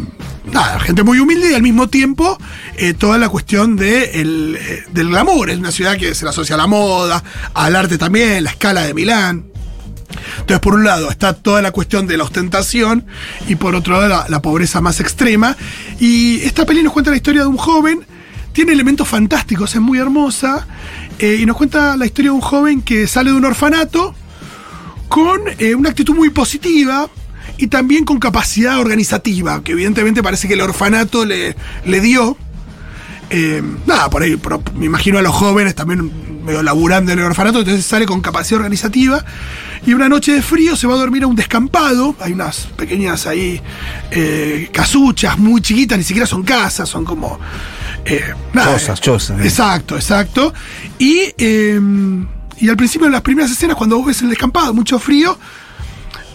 nada, 0.53 0.79
gente 0.81 1.03
muy 1.03 1.19
humilde 1.19 1.51
y 1.51 1.55
al 1.55 1.63
mismo 1.63 1.89
tiempo 1.89 2.37
eh, 2.83 2.95
toda 2.95 3.19
la 3.19 3.29
cuestión 3.29 3.79
eh, 3.83 4.11
del 4.91 5.09
glamour. 5.11 5.51
Es 5.51 5.59
una 5.59 5.71
ciudad 5.71 5.99
que 5.99 6.15
se 6.15 6.25
la 6.25 6.31
asocia 6.31 6.55
a 6.55 6.59
la 6.59 6.67
moda, 6.67 7.23
al 7.53 7.77
arte 7.77 7.99
también, 7.99 8.43
la 8.43 8.49
escala 8.49 8.81
de 8.87 8.95
Milán. 8.95 9.45
Entonces, 10.39 10.61
por 10.61 10.73
un 10.73 10.85
lado 10.85 11.11
está 11.11 11.35
toda 11.35 11.61
la 11.61 11.73
cuestión 11.73 12.07
de 12.07 12.17
la 12.17 12.25
ostentación 12.25 13.05
y 13.47 13.57
por 13.57 13.75
otro 13.75 14.01
lado 14.01 14.25
la, 14.27 14.41
pobreza 14.41 14.81
más 14.81 14.99
extrema. 14.99 15.59
Y 16.01 16.41
esta 16.41 16.65
peli 16.65 16.83
nos 16.83 16.95
cuenta 16.95 17.11
la 17.11 17.19
historia 17.19 17.43
de 17.43 17.49
un 17.49 17.59
joven, 17.59 18.07
tiene 18.55 18.73
elementos 18.73 19.07
fantásticos, 19.07 19.75
es 19.75 19.81
muy 19.83 19.99
hermosa, 19.99 20.67
eh, 21.19 21.37
y 21.39 21.45
nos 21.45 21.59
cuenta 21.59 21.99
la 21.99 22.07
historia 22.07 22.31
de 22.31 22.37
un 22.37 22.41
joven 22.41 22.81
que 22.81 23.07
sale 23.07 23.31
de 23.31 23.37
un 23.37 23.45
orfanato 23.45 24.15
con 25.11 25.41
una 25.77 25.91
actitud 25.91 26.15
muy 26.15 26.31
positiva 26.31 27.11
y 27.59 27.67
también 27.67 28.07
con 28.07 28.19
capacidad 28.19 28.79
organizativa, 28.79 29.63
que 29.63 29.73
evidentemente 29.73 30.23
parece 30.23 30.49
que 30.49 30.55
el 30.55 30.63
orfanato 30.63 31.27
le 31.27 31.55
dio. 32.01 32.39
Eh, 33.31 33.63
nada, 33.87 34.11
por 34.11 34.23
ahí, 34.23 34.37
me 34.75 34.87
imagino 34.87 35.19
a 35.19 35.23
los 35.23 35.35
jóvenes 35.35 35.75
también 35.75 36.11
medio 36.45 36.63
laburando 36.63 37.13
en 37.13 37.19
el 37.19 37.25
orfanato, 37.27 37.61
entonces 37.61 37.85
sale 37.87 38.07
con 38.07 38.21
capacidad 38.21 38.57
organizativa. 38.59 39.25
Y 39.87 39.95
una 39.95 40.09
noche 40.09 40.33
de 40.33 40.43
frío 40.43 40.75
se 40.77 40.87
va 40.87 40.95
a 40.95 40.99
dormir 40.99 41.23
a 41.23 41.27
un 41.27 41.37
descampado. 41.37 42.15
Hay 42.21 42.33
unas 42.33 42.67
pequeñas 42.77 43.27
ahí 43.27 43.61
eh, 44.11 44.69
casuchas 44.73 45.39
muy 45.39 45.61
chiquitas, 45.63 45.97
ni 45.97 46.05
siquiera 46.05 46.27
son 46.27 46.43
casas, 46.43 46.89
son 46.89 47.05
como. 47.05 47.39
eh, 48.05 48.35
nada, 48.53 48.73
Chozas, 48.79 49.01
chozas, 49.01 49.41
eh. 49.41 49.45
Exacto, 49.45 49.95
exacto. 49.97 50.53
Y, 50.99 51.33
y 51.39 52.69
al 52.69 52.77
principio 52.77 53.07
de 53.07 53.13
las 53.13 53.23
primeras 53.23 53.51
escenas, 53.51 53.77
cuando 53.77 53.97
vos 53.97 54.07
ves 54.07 54.21
el 54.23 54.29
descampado, 54.29 54.75
mucho 54.75 54.99
frío, 54.99 55.39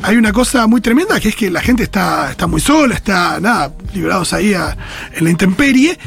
hay 0.01 0.17
una 0.17 0.33
cosa 0.33 0.65
muy 0.67 0.81
tremenda 0.81 1.19
que 1.19 1.29
es 1.29 1.35
que 1.35 1.49
la 1.51 1.61
gente 1.61 1.83
está, 1.83 2.31
está 2.31 2.47
muy 2.47 2.61
sola, 2.61 2.95
está 2.95 3.39
nada, 3.39 3.71
librados 3.93 4.33
ahí 4.33 4.53
a- 4.53 4.75
en 5.13 5.23
la 5.23 5.29
intemperie. 5.29 5.97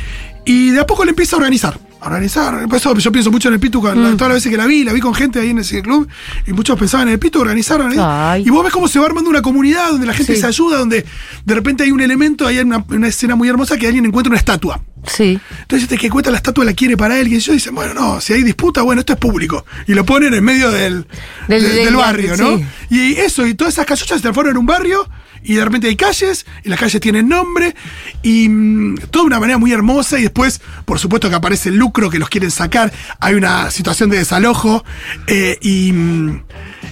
Y 0.48 0.70
de 0.70 0.80
a 0.80 0.86
poco 0.86 1.04
le 1.04 1.10
empieza 1.10 1.36
a 1.36 1.38
organizar. 1.38 1.78
Organizar, 2.00 2.66
por 2.68 2.76
eso 2.76 2.96
yo 2.96 3.10
pienso 3.10 3.30
mucho 3.32 3.48
en 3.48 3.54
el 3.54 3.60
Pitu, 3.60 3.80
con- 3.82 4.16
todas 4.16 4.28
las 4.32 4.34
veces 4.36 4.50
que 4.52 4.56
la 4.56 4.66
vi, 4.66 4.84
la 4.84 4.92
vi 4.92 5.00
con 5.00 5.12
gente 5.14 5.40
ahí 5.40 5.50
en 5.50 5.58
ese 5.58 5.82
club, 5.82 6.08
y 6.46 6.52
muchos 6.52 6.78
pensaban 6.78 7.08
en 7.08 7.14
el 7.14 7.18
Pitu, 7.18 7.40
organizaron 7.40 7.98
ahí. 7.98 8.44
Y 8.46 8.50
vos 8.50 8.62
ves 8.62 8.72
cómo 8.72 8.86
se 8.86 9.00
va 9.00 9.06
armando 9.06 9.28
una 9.28 9.42
comunidad 9.42 9.88
donde 9.90 10.06
la 10.06 10.14
gente 10.14 10.34
Sí. 10.36 10.40
se 10.40 10.46
ayuda, 10.46 10.78
donde 10.78 11.04
de 11.44 11.54
repente 11.54 11.82
hay 11.82 11.90
un 11.90 12.00
elemento, 12.00 12.46
hay 12.46 12.60
una, 12.60 12.84
una 12.88 13.08
escena 13.08 13.34
muy 13.34 13.48
hermosa 13.48 13.76
que 13.76 13.86
alguien 13.88 14.06
encuentra 14.06 14.30
una 14.30 14.38
estatua. 14.38 14.80
Sí. 15.06 15.40
Entonces 15.62 15.82
este 15.84 15.98
que 15.98 16.08
cuenta 16.08 16.30
la 16.30 16.36
estatua 16.36 16.64
la 16.64 16.72
quiere 16.72 16.96
para 16.96 17.18
él, 17.18 17.26
y 17.28 17.34
ellos 17.34 17.52
dicen, 17.54 17.74
bueno, 17.74 17.92
no, 17.94 18.20
si 18.20 18.32
hay 18.32 18.44
disputa, 18.44 18.82
bueno, 18.82 19.00
esto 19.00 19.14
es 19.14 19.18
público. 19.18 19.64
Y 19.88 19.94
lo 19.94 20.06
ponen 20.06 20.32
en 20.34 20.44
medio 20.44 20.70
del, 20.70 21.04
Del- 21.48 21.62
de- 21.62 21.68
del 21.68 21.84
del- 21.86 21.96
barrio, 21.96 22.36
¿no? 22.36 22.58
sí. 22.58 22.64
Y 22.90 23.12
eso, 23.14 23.44
y 23.44 23.54
todas 23.54 23.74
esas 23.74 23.86
casullas 23.86 24.18
se 24.18 24.22
transforman 24.22 24.52
en 24.52 24.58
un 24.58 24.66
barrio, 24.66 25.04
y 25.42 25.54
de 25.54 25.64
repente 25.64 25.88
hay 25.88 25.96
calles, 25.96 26.46
y 26.64 26.68
las 26.68 26.78
calles 26.78 27.00
tienen 27.00 27.28
nombre, 27.28 27.74
y 28.22 28.48
mm, 28.48 28.96
todo 29.10 29.24
de 29.24 29.28
una 29.28 29.40
manera 29.40 29.58
muy 29.58 29.72
hermosa, 29.72 30.18
y 30.18 30.22
después, 30.22 30.60
por 30.84 30.98
supuesto 30.98 31.28
que 31.28 31.36
aparece 31.36 31.68
el 31.70 31.76
lucro 31.76 32.10
que 32.10 32.18
los 32.18 32.28
quieren 32.28 32.50
sacar, 32.50 32.92
hay 33.20 33.34
una 33.34 33.70
situación 33.70 34.10
de 34.10 34.18
desalojo, 34.18 34.84
eh, 35.26 35.58
y, 35.60 35.92
mm, 35.92 36.42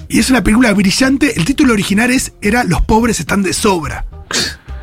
y 0.08 0.18
es 0.18 0.30
una 0.30 0.42
película 0.42 0.72
brillante. 0.72 1.38
El 1.38 1.44
título 1.44 1.72
original 1.72 2.10
es, 2.10 2.32
era 2.40 2.64
Los 2.64 2.82
pobres 2.82 3.20
están 3.20 3.42
de 3.42 3.52
sobra. 3.52 4.06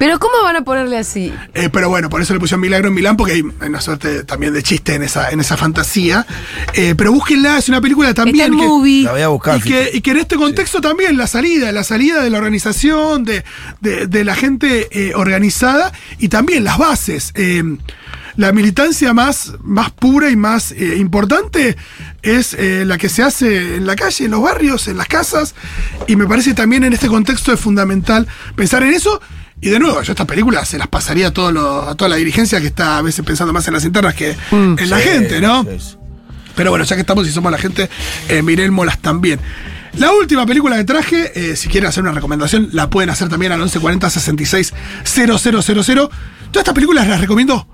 Pero 0.03 0.19
¿cómo 0.19 0.33
van 0.43 0.57
a 0.57 0.65
ponerle 0.65 0.97
así? 0.97 1.31
Eh, 1.53 1.69
pero 1.71 1.87
bueno, 1.87 2.09
por 2.09 2.21
eso 2.21 2.33
le 2.33 2.39
pusieron 2.41 2.59
Milagro 2.59 2.89
en 2.89 2.93
Milán, 2.93 3.15
porque 3.15 3.35
hay 3.35 3.41
una 3.41 3.79
suerte 3.79 4.25
también 4.25 4.53
de 4.53 4.61
chiste 4.61 4.95
en 4.95 5.03
esa, 5.03 5.29
en 5.29 5.39
esa 5.39 5.55
fantasía. 5.55 6.27
Eh, 6.73 6.93
pero 6.97 7.13
búsquenla, 7.13 7.57
es 7.57 7.69
una 7.69 7.79
película 7.79 8.13
también. 8.13 8.35
Está 8.41 8.53
en 8.53 8.59
que- 8.59 8.65
movie. 8.67 9.03
La 9.03 9.11
voy 9.13 9.21
a 9.21 9.29
buscar. 9.29 9.59
y 9.59 9.61
que, 9.61 9.91
y 9.93 10.01
que 10.01 10.11
en 10.11 10.17
este 10.17 10.35
contexto 10.35 10.81
también 10.81 11.15
la 11.15 11.25
salida, 11.25 11.71
la 11.71 11.85
salida 11.85 12.21
de 12.21 12.29
la 12.29 12.37
organización, 12.39 13.23
de, 13.23 13.45
de- 13.79 14.07
de 14.07 14.23
la 14.25 14.35
gente 14.35 14.89
eh, 14.91 15.13
organizada 15.15 15.93
y 16.19 16.27
también 16.27 16.65
las 16.65 16.77
bases. 16.77 17.31
Eh, 17.35 17.63
la 18.35 18.51
militancia 18.51 19.13
más, 19.13 19.53
más 19.61 19.91
pura 19.91 20.29
y 20.31 20.35
más 20.35 20.73
eh, 20.73 20.97
importante 20.97 21.77
es 22.23 22.53
eh, 22.55 22.83
la 22.85 22.97
que 22.97 23.07
se 23.07 23.23
hace 23.23 23.75
en 23.77 23.87
la 23.87 23.95
calle, 23.95 24.25
en 24.25 24.31
los 24.31 24.41
barrios, 24.41 24.89
en 24.89 24.97
las 24.97 25.07
casas. 25.07 25.55
Y 26.07 26.17
me 26.17 26.25
parece 26.27 26.53
también 26.53 26.83
en 26.83 26.91
este 26.91 27.07
contexto 27.07 27.53
es 27.53 27.59
fundamental 27.61 28.27
pensar 28.57 28.83
en 28.83 28.93
eso. 28.95 29.21
Y 29.63 29.69
de 29.69 29.79
nuevo, 29.79 30.01
yo 30.01 30.11
estas 30.11 30.27
películas 30.27 30.67
se 30.67 30.77
las 30.77 30.87
pasaría 30.87 31.27
a, 31.27 31.31
todo 31.31 31.51
lo- 31.51 31.87
a 31.89 31.95
toda 31.95 32.09
la 32.09 32.15
dirigencia 32.17 32.59
que 32.61 32.67
está 32.67 32.97
a 32.97 33.01
veces 33.01 33.25
pensando 33.25 33.53
más 33.53 33.67
en 33.67 33.73
las 33.73 33.85
internas 33.85 34.13
que 34.13 34.35
en 34.79 34.89
la 34.89 34.97
gente, 34.99 35.41
¿no? 35.41 35.63
sí, 35.63 35.69
sí. 35.79 35.97
Pero 36.55 36.69
bueno, 36.69 36.85
ya 36.85 36.95
que 36.95 37.01
estamos 37.01 37.27
y 37.27 37.31
somos 37.31 37.51
la 37.51 37.57
gente, 37.57 37.89
eh, 38.29 38.41
miremoslas 38.43 38.99
también. 38.99 39.39
La 39.97 40.11
última 40.11 40.45
película 40.45 40.75
que 40.77 40.83
traje, 40.83 41.31
eh, 41.51 41.55
si 41.55 41.67
quieren 41.69 41.87
hacer 41.89 42.03
una 42.03 42.11
recomendación, 42.11 42.69
la 42.73 42.89
pueden 42.89 43.09
hacer 43.09 43.29
también 43.29 43.51
al 43.51 43.59
1140 43.59 44.09
66 44.09 44.73
000. 45.03 45.27
Todas 46.51 46.61
estas 46.61 46.73
películas 46.73 47.07
las 47.07 47.19
recomiendo 47.21 47.67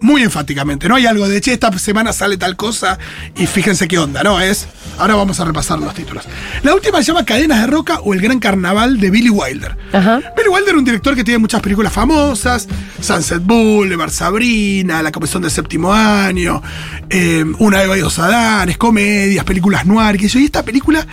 muy 0.00 0.22
enfáticamente. 0.22 0.88
No 0.88 0.94
hay 0.94 1.06
algo 1.06 1.28
de, 1.28 1.40
che, 1.40 1.52
esta 1.52 1.76
semana 1.78 2.12
sale 2.12 2.36
tal 2.36 2.56
cosa 2.56 2.98
y 3.36 3.46
fíjense 3.46 3.88
qué 3.88 3.98
onda, 3.98 4.22
¿no? 4.22 4.40
Es, 4.40 4.68
ahora 4.98 5.14
vamos 5.14 5.40
a 5.40 5.44
repasar 5.44 5.78
los 5.78 5.94
títulos. 5.94 6.24
La 6.62 6.74
última 6.74 6.98
se 6.98 7.04
llama 7.04 7.24
Cadenas 7.24 7.60
de 7.60 7.66
Roca 7.66 8.00
o 8.00 8.14
El 8.14 8.20
Gran 8.20 8.38
Carnaval 8.38 9.00
de 9.00 9.10
Billy 9.10 9.30
Wilder. 9.30 9.76
Ajá. 9.92 10.20
Billy 10.36 10.48
Wilder 10.48 10.70
es 10.70 10.78
un 10.78 10.84
director 10.84 11.14
que 11.14 11.24
tiene 11.24 11.38
muchas 11.38 11.60
películas 11.60 11.92
famosas, 11.92 12.68
Sunset 13.00 13.42
Boulevard, 13.42 14.10
Sabrina, 14.10 15.02
La 15.02 15.12
Comisión 15.12 15.42
del 15.42 15.50
Séptimo 15.50 15.92
Año, 15.92 16.62
eh, 17.10 17.44
Una 17.58 17.82
Eva 17.82 17.96
y 17.96 18.00
dos 18.00 18.18
Adanes, 18.18 18.78
comedias, 18.78 19.44
películas 19.44 19.86
noir, 19.86 20.16
que 20.16 20.28
y 20.38 20.44
esta 20.44 20.62
película 20.62 21.06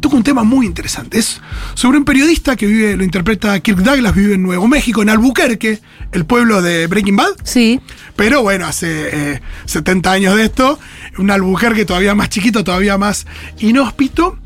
toca 0.00 0.16
un 0.16 0.24
tema 0.24 0.42
muy 0.42 0.66
interesante. 0.66 1.18
Es 1.18 1.40
sobre 1.74 1.98
un 1.98 2.04
periodista 2.04 2.56
que 2.56 2.66
vive, 2.66 2.96
lo 2.96 3.04
interpreta 3.04 3.58
Kirk 3.60 3.78
Douglas, 3.78 4.14
vive 4.14 4.34
en 4.34 4.42
Nuevo 4.42 4.66
México, 4.66 5.02
en 5.02 5.08
Albuquerque, 5.08 5.80
el 6.12 6.24
pueblo 6.26 6.62
de 6.62 6.86
Breaking 6.86 7.16
Bad. 7.16 7.32
Sí. 7.42 7.80
Pero 8.16 8.42
bueno, 8.42 8.66
hace 8.66 9.32
eh, 9.34 9.42
70 9.64 10.12
años 10.12 10.36
de 10.36 10.44
esto, 10.44 10.78
un 11.18 11.30
Albuquerque 11.30 11.84
todavía 11.84 12.14
más 12.14 12.28
chiquito, 12.28 12.62
todavía 12.62 12.98
más 12.98 13.26
inhóspito. 13.58 14.38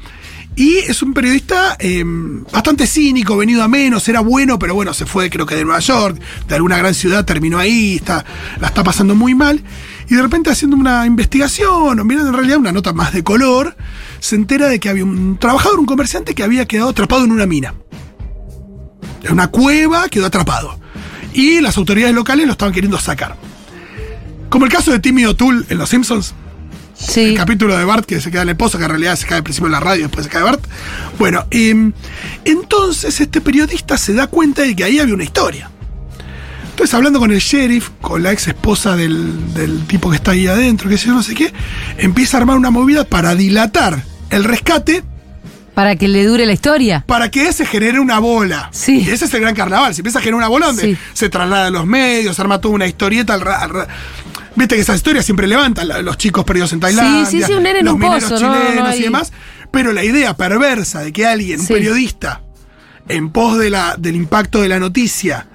Y 0.58 0.78
es 0.78 1.02
un 1.02 1.12
periodista 1.12 1.76
eh, 1.78 2.02
bastante 2.50 2.86
cínico, 2.86 3.36
venido 3.36 3.62
a 3.62 3.68
menos, 3.68 4.08
era 4.08 4.20
bueno, 4.20 4.58
pero 4.58 4.74
bueno, 4.74 4.94
se 4.94 5.04
fue 5.04 5.28
creo 5.28 5.44
que 5.44 5.54
de 5.54 5.64
Nueva 5.64 5.80
York, 5.80 6.18
de 6.48 6.54
alguna 6.54 6.78
gran 6.78 6.94
ciudad, 6.94 7.26
terminó 7.26 7.58
ahí, 7.58 7.96
está, 7.96 8.24
la 8.58 8.68
está 8.68 8.82
pasando 8.82 9.14
muy 9.14 9.34
mal. 9.34 9.62
Y 10.08 10.14
de 10.14 10.22
repente 10.22 10.48
haciendo 10.48 10.74
una 10.78 11.04
investigación, 11.04 12.00
o 12.00 12.04
mirando 12.04 12.30
en 12.30 12.34
realidad 12.36 12.56
una 12.56 12.72
nota 12.72 12.94
más 12.94 13.12
de 13.12 13.22
color, 13.22 13.76
se 14.18 14.36
entera 14.36 14.68
de 14.68 14.80
que 14.80 14.88
había 14.88 15.04
un 15.04 15.36
trabajador, 15.36 15.78
un 15.78 15.84
comerciante 15.84 16.34
que 16.34 16.42
había 16.42 16.64
quedado 16.64 16.88
atrapado 16.88 17.24
en 17.24 17.32
una 17.32 17.44
mina. 17.44 17.74
En 19.24 19.32
una 19.32 19.48
cueva, 19.48 20.08
quedó 20.08 20.24
atrapado. 20.24 20.78
Y 21.36 21.60
las 21.60 21.76
autoridades 21.76 22.14
locales 22.14 22.46
lo 22.46 22.52
estaban 22.52 22.72
queriendo 22.72 22.98
sacar. 22.98 23.36
Como 24.48 24.64
el 24.64 24.70
caso 24.72 24.90
de 24.90 25.00
Timmy 25.00 25.26
O'Toole 25.26 25.66
en 25.68 25.76
Los 25.78 25.90
Simpsons, 25.90 26.34
Sí. 26.98 27.20
el 27.20 27.36
capítulo 27.36 27.76
de 27.76 27.84
Bart 27.84 28.06
que 28.06 28.22
se 28.22 28.30
queda 28.30 28.40
en 28.40 28.48
el 28.48 28.56
pozo, 28.56 28.78
que 28.78 28.84
en 28.84 28.90
realidad 28.90 29.16
se 29.16 29.26
cae 29.26 29.36
al 29.36 29.42
principio 29.44 29.66
en 29.66 29.72
la 29.72 29.80
radio, 29.80 30.04
después 30.04 30.24
se 30.24 30.32
cae 30.32 30.42
Bart. 30.42 30.64
Bueno, 31.18 31.44
em, 31.50 31.92
entonces 32.46 33.20
este 33.20 33.42
periodista 33.42 33.98
se 33.98 34.14
da 34.14 34.28
cuenta 34.28 34.62
de 34.62 34.74
que 34.74 34.82
ahí 34.84 34.98
había 34.98 35.12
una 35.12 35.24
historia. 35.24 35.70
Entonces, 36.70 36.94
hablando 36.94 37.18
con 37.18 37.32
el 37.32 37.38
sheriff, 37.40 37.90
con 38.00 38.22
la 38.22 38.32
ex 38.32 38.48
esposa 38.48 38.96
del, 38.96 39.52
del 39.52 39.86
tipo 39.86 40.08
que 40.08 40.16
está 40.16 40.30
ahí 40.30 40.46
adentro, 40.46 40.88
que 40.88 40.96
sé 40.96 41.08
yo, 41.08 41.14
no 41.14 41.22
sé 41.22 41.34
qué, 41.34 41.52
empieza 41.98 42.38
a 42.38 42.40
armar 42.40 42.56
una 42.56 42.70
movida 42.70 43.04
para 43.04 43.34
dilatar 43.34 44.02
el 44.30 44.44
rescate 44.44 45.02
Para 45.76 45.94
que 45.94 46.08
le 46.08 46.24
dure 46.24 46.46
la 46.46 46.54
historia. 46.54 47.04
para 47.06 47.30
que 47.30 47.52
se 47.52 47.66
genere 47.66 48.00
una 48.00 48.18
bola. 48.18 48.70
Sí. 48.72 49.04
Y 49.06 49.10
ese 49.10 49.26
es 49.26 49.34
el 49.34 49.42
gran 49.42 49.54
carnaval. 49.54 49.94
Se 49.94 50.00
empieza 50.00 50.20
a 50.20 50.22
generar 50.22 50.38
una 50.38 50.48
bola 50.48 50.66
donde 50.68 50.82
Sí. 50.82 50.98
se 51.12 51.28
traslada 51.28 51.66
a 51.66 51.70
los 51.70 51.84
medios, 51.86 52.34
se 52.34 52.40
arma 52.42 52.60
toda 52.62 52.74
una 52.74 52.86
historieta. 52.86 53.34
al 53.34 53.46
al 53.46 53.86
Viste 54.54 54.74
que 54.74 54.80
esas 54.80 54.96
historias 54.96 55.26
siempre 55.26 55.46
levantan 55.46 55.86
los 56.02 56.16
chicos 56.16 56.44
perdidos 56.46 56.72
en 56.72 56.80
Tailandia. 56.80 57.26
sí, 57.26 57.42
sí, 57.42 57.52
un 57.52 57.62
nene 57.62 57.80
en 57.80 57.84
los 57.84 57.92
un 57.94 58.00
mineros 58.00 58.24
pozo, 58.24 58.40
no, 58.42 58.54
no 58.54 58.66
chilenos 58.68 58.88
hay- 58.88 58.98
y 59.00 59.02
demás. 59.02 59.32
Pero 59.70 59.92
la 59.92 60.02
idea 60.02 60.34
perversa 60.34 61.00
de 61.00 61.12
que 61.12 61.26
alguien, 61.26 61.60
un 61.60 61.66
Sí. 61.66 61.74
periodista, 61.74 62.40
en 63.08 63.28
pos 63.28 63.58
de 63.58 63.68
la, 63.68 63.96
del 63.98 64.16
impacto 64.16 64.62
de 64.62 64.68
la 64.70 64.78
noticia, 64.80 65.46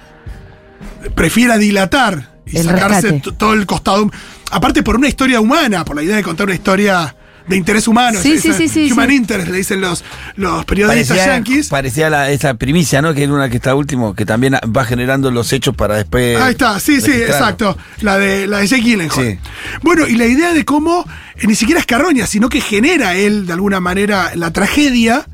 prefiera 1.15 1.57
dilatar 1.57 2.29
y 2.45 2.57
El 2.57 2.65
sacarse 2.65 3.21
todo 3.37 3.53
el 3.53 3.65
costado. 3.65 4.11
Aparte 4.51 4.83
por 4.83 4.97
una 4.97 5.07
historia 5.07 5.39
humana, 5.39 5.83
por 5.83 5.95
la 5.95 6.03
idea 6.03 6.15
de 6.15 6.21
contar 6.23 6.45
una 6.45 6.55
historia 6.55 7.15
de 7.48 7.55
interés 7.57 7.88
humano. 7.88 8.19
Sí, 8.21 8.33
esa- 8.33 8.53
sí, 8.53 8.67
sí, 8.69 8.88
sí, 8.88 8.91
Human 8.91 9.10
sí. 9.10 9.15
interest, 9.15 9.50
le 9.50 9.57
dicen 9.57 9.81
los, 9.81 10.03
los 10.36 10.63
periodistas 10.65 11.07
Parecía, 11.17 11.25
yankees. 11.36 11.67
parecía 11.69 12.10
la, 12.10 12.29
esa 12.29 12.53
primicia, 12.53 13.01
¿no? 13.01 13.13
Que 13.13 13.24
es 13.24 13.29
una 13.29 13.50
que 13.50 13.57
está 13.57 13.75
último, 13.75 14.13
que 14.15 14.25
también 14.25 14.53
va 14.55 14.86
generando 14.86 15.31
los 15.31 15.51
hechos 15.53 15.75
para 15.75 15.95
después. 15.95 16.39
Ahí 16.39 16.51
está, 16.51 16.79
sí, 16.79 17.01
sí, 17.01 17.12
exacto. 17.12 17.77
La 18.01 18.17
de, 18.17 18.48
la 18.48 18.60
de 18.60 18.67
Jake 18.67 18.83
Gyllenhaal. 18.83 19.25
Sí. 19.25 19.39
Bueno, 19.81 20.07
y 20.07 20.15
la 20.15 20.25
idea 20.25 20.53
de 20.53 20.63
cómo 20.65 21.05
eh, 21.36 21.48
ni 21.48 21.55
siquiera 21.55 21.79
es 21.79 21.86
carroña, 21.86 22.25
sino 22.27 22.48
que 22.50 22.62
genera 22.62 23.15
él, 23.15 23.45
de 23.48 23.53
alguna 23.53 23.79
manera, 23.79 24.31
la 24.36 24.51
tragedia, 24.51 25.25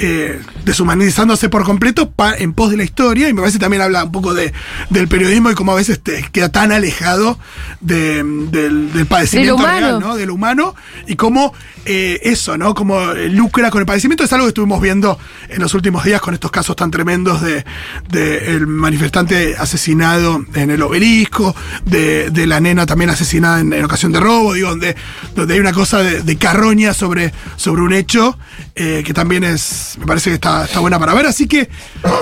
eh, 0.00 0.40
deshumanizándose 0.64 1.48
por 1.48 1.64
completo 1.64 2.10
pa- 2.10 2.34
en 2.34 2.52
pos 2.54 2.70
de 2.70 2.76
la 2.76 2.84
historia, 2.84 3.28
y 3.28 3.32
me 3.34 3.40
parece 3.40 3.58
que 3.58 3.62
también 3.62 3.82
habla 3.82 4.04
un 4.04 4.12
poco 4.12 4.34
de, 4.34 4.52
del 4.88 5.08
periodismo 5.08 5.50
y 5.50 5.54
cómo 5.54 5.72
a 5.72 5.76
veces 5.76 6.00
te 6.00 6.22
queda 6.32 6.50
tan 6.50 6.72
alejado 6.72 7.38
de- 7.80 8.22
del, 8.50 8.92
del 8.92 9.06
padecimiento 9.06 9.56
De 9.56 9.58
lo 9.62 9.64
humano. 9.68 9.86
real, 9.86 10.00
¿no? 10.00 10.16
De 10.16 10.26
lo 10.26 10.34
humano, 10.34 10.74
y 11.06 11.16
cómo 11.16 11.52
eh, 11.86 12.20
eso, 12.24 12.56
¿no? 12.58 12.74
Como 12.74 13.00
eh, 13.12 13.28
lucra 13.28 13.70
con 13.70 13.80
el 13.80 13.86
padecimiento, 13.86 14.24
es 14.24 14.32
algo 14.32 14.46
que 14.46 14.50
estuvimos 14.50 14.80
viendo 14.80 15.18
en 15.48 15.60
los 15.60 15.74
últimos 15.74 16.04
días 16.04 16.20
con 16.20 16.34
estos 16.34 16.50
casos 16.50 16.76
tan 16.76 16.90
tremendos 16.90 17.40
de, 17.42 17.64
de 18.10 18.54
el 18.54 18.66
manifestante 18.66 19.56
asesinado 19.58 20.44
en 20.54 20.70
el 20.70 20.82
obelisco, 20.82 21.54
de, 21.84 22.30
de 22.30 22.46
la 22.46 22.60
nena 22.60 22.86
también 22.86 23.10
asesinada 23.10 23.60
en, 23.60 23.72
en 23.72 23.84
ocasión 23.84 24.12
de 24.12 24.20
robo, 24.20 24.54
digo, 24.54 24.68
donde, 24.70 24.94
donde 25.34 25.54
hay 25.54 25.60
una 25.60 25.72
cosa 25.72 25.98
de, 26.02 26.22
de 26.22 26.36
carroña 26.36 26.92
sobre, 26.94 27.32
sobre 27.56 27.82
un 27.82 27.92
hecho 27.92 28.38
eh, 28.74 29.02
que 29.04 29.14
también 29.14 29.44
es, 29.44 29.89
me 29.98 30.06
parece 30.06 30.30
que 30.30 30.34
está, 30.34 30.64
está 30.64 30.80
buena 30.80 30.98
para 30.98 31.14
ver. 31.14 31.26
Así 31.26 31.46
que, 31.46 31.68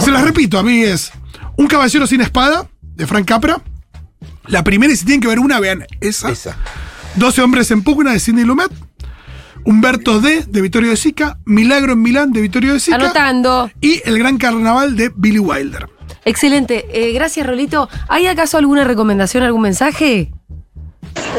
se 0.00 0.10
las 0.10 0.22
repito, 0.22 0.58
a 0.58 0.62
mí 0.62 0.82
es 0.82 1.12
Un 1.56 1.66
caballero 1.66 2.06
sin 2.06 2.20
espada, 2.20 2.68
de 2.80 3.06
Frank 3.06 3.26
Capra. 3.26 3.60
La 4.46 4.64
primera, 4.64 4.92
y 4.92 4.96
si 4.96 5.04
tienen 5.04 5.20
que 5.20 5.28
ver 5.28 5.38
una, 5.38 5.60
vean 5.60 5.84
esa. 6.00 6.30
Esa. 6.30 6.56
12 7.16 7.42
hombres 7.42 7.70
en 7.70 7.82
pugna 7.82 8.12
de 8.12 8.20
Sidney 8.20 8.44
Lumet. 8.44 8.70
Humberto 9.64 10.20
D. 10.20 10.44
de 10.48 10.60
Vittorio 10.62 10.90
de 10.90 10.96
Sica. 10.96 11.38
Milagro 11.44 11.92
en 11.92 12.02
Milán 12.02 12.32
de 12.32 12.40
Vittorio 12.40 12.72
de 12.72 12.80
Sica. 12.80 12.96
Anotando. 12.96 13.70
Y 13.80 14.00
El 14.04 14.18
Gran 14.18 14.38
Carnaval 14.38 14.96
de 14.96 15.12
Billy 15.14 15.38
Wilder. 15.38 15.88
Excelente. 16.24 16.86
Eh, 16.92 17.12
gracias, 17.12 17.46
Rolito. 17.46 17.88
¿Hay 18.08 18.26
acaso 18.26 18.56
alguna 18.56 18.84
recomendación, 18.84 19.42
algún 19.42 19.62
mensaje? 19.62 20.32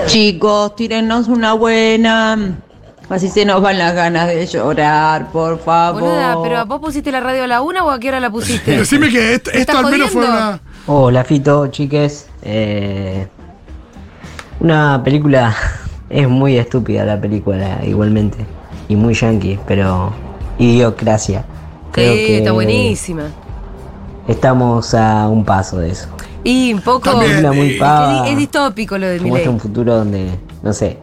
Chicos, 0.08 0.76
tírennos 0.76 1.28
una 1.28 1.54
buena. 1.54 2.60
Así 3.10 3.28
se 3.28 3.44
nos 3.44 3.60
van 3.60 3.80
las 3.80 3.96
ganas 3.96 4.28
de 4.28 4.46
llorar, 4.46 5.32
por 5.32 5.60
favor. 5.60 6.02
Boluda, 6.04 6.38
pero 6.44 6.66
¿vos 6.68 6.80
pusiste 6.80 7.12
la 7.12 7.20
radio 7.20 7.46
a 7.46 7.48
la 7.48 7.62
una 7.64 7.84
o 7.84 7.90
a 7.90 8.00
qué 8.00 8.10
hora 8.10 8.20
la 8.20 8.30
pusiste? 8.30 8.72
Decime 8.78 9.10
que 9.10 9.34
esto, 9.34 9.78
al 9.78 9.90
menos 9.90 10.12
fue 10.12 10.24
una. 10.26 10.62
Hola 10.86 11.24
Fito, 11.24 11.68
chiques. 11.68 12.28
Eh, 12.44 13.28
una 14.60 15.02
película 15.04 15.56
es 16.10 16.30
muy 16.30 16.58
estúpida 16.58 17.04
la 17.04 17.20
película 17.20 17.80
igualmente 17.84 18.46
y 18.88 18.96
muy 18.96 19.16
yankee, 19.16 19.60
pero 19.68 20.14
idiocracia. 20.60 21.46
Creo 21.92 22.14
Sí, 22.14 22.28
que 22.28 22.38
está 22.38 22.52
buenísima. 22.52 23.24
Estamos 24.28 24.94
a 24.94 25.28
un 25.28 25.44
paso 25.44 25.80
de 25.80 25.90
eso. 25.90 26.08
Y 26.44 26.74
un 26.74 26.82
poco. 26.82 27.10
También, 27.10 27.32
Película 27.32 27.54
muy 27.54 27.70
eh, 27.72 27.78
pava. 27.80 28.26
Es, 28.28 28.32
es 28.34 28.38
distópico 28.38 29.00
lo 29.00 29.08
de 29.08 29.18
que 29.18 29.26
muestra 29.26 29.52
un 29.52 29.60
futuro 29.60 29.96
donde, 29.98 30.30
no 30.62 30.72
sé, 30.74 31.00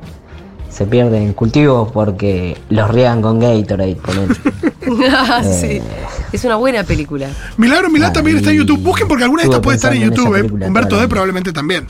se 0.76 0.84
pierden 0.86 1.32
cultivos 1.32 1.90
porque 1.90 2.58
los 2.68 2.90
riegan 2.90 3.22
con 3.22 3.38
Gatorade, 3.40 3.96
ponele. 3.96 4.34
Ah, 5.10 5.42
Eh. 5.44 5.82
sí. 5.82 6.26
Es 6.32 6.44
una 6.44 6.54
buena 6.56 6.84
película. 6.84 7.28
Milagro 7.56 7.90
Milán 7.90 8.10
Ah, 8.10 8.12
también 8.12 8.36
está 8.36 8.50
en 8.50 8.58
YouTube. 8.58 8.80
Busquen 8.82 9.08
porque 9.08 9.24
alguna 9.24 9.42
de 9.42 9.46
estas 9.48 9.60
puede 9.60 9.76
estar 9.76 9.92
en 9.94 10.02
en 10.02 10.10
YouTube. 10.10 10.36
eh. 10.36 10.66
Humberto 10.66 10.96
D 11.00 11.08
probablemente 11.08 11.52
también. 11.52 11.86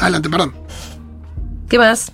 Adelante, 0.00 0.28
perdón. 0.28 0.52
¿Qué 1.68 1.78
más? 1.78 2.10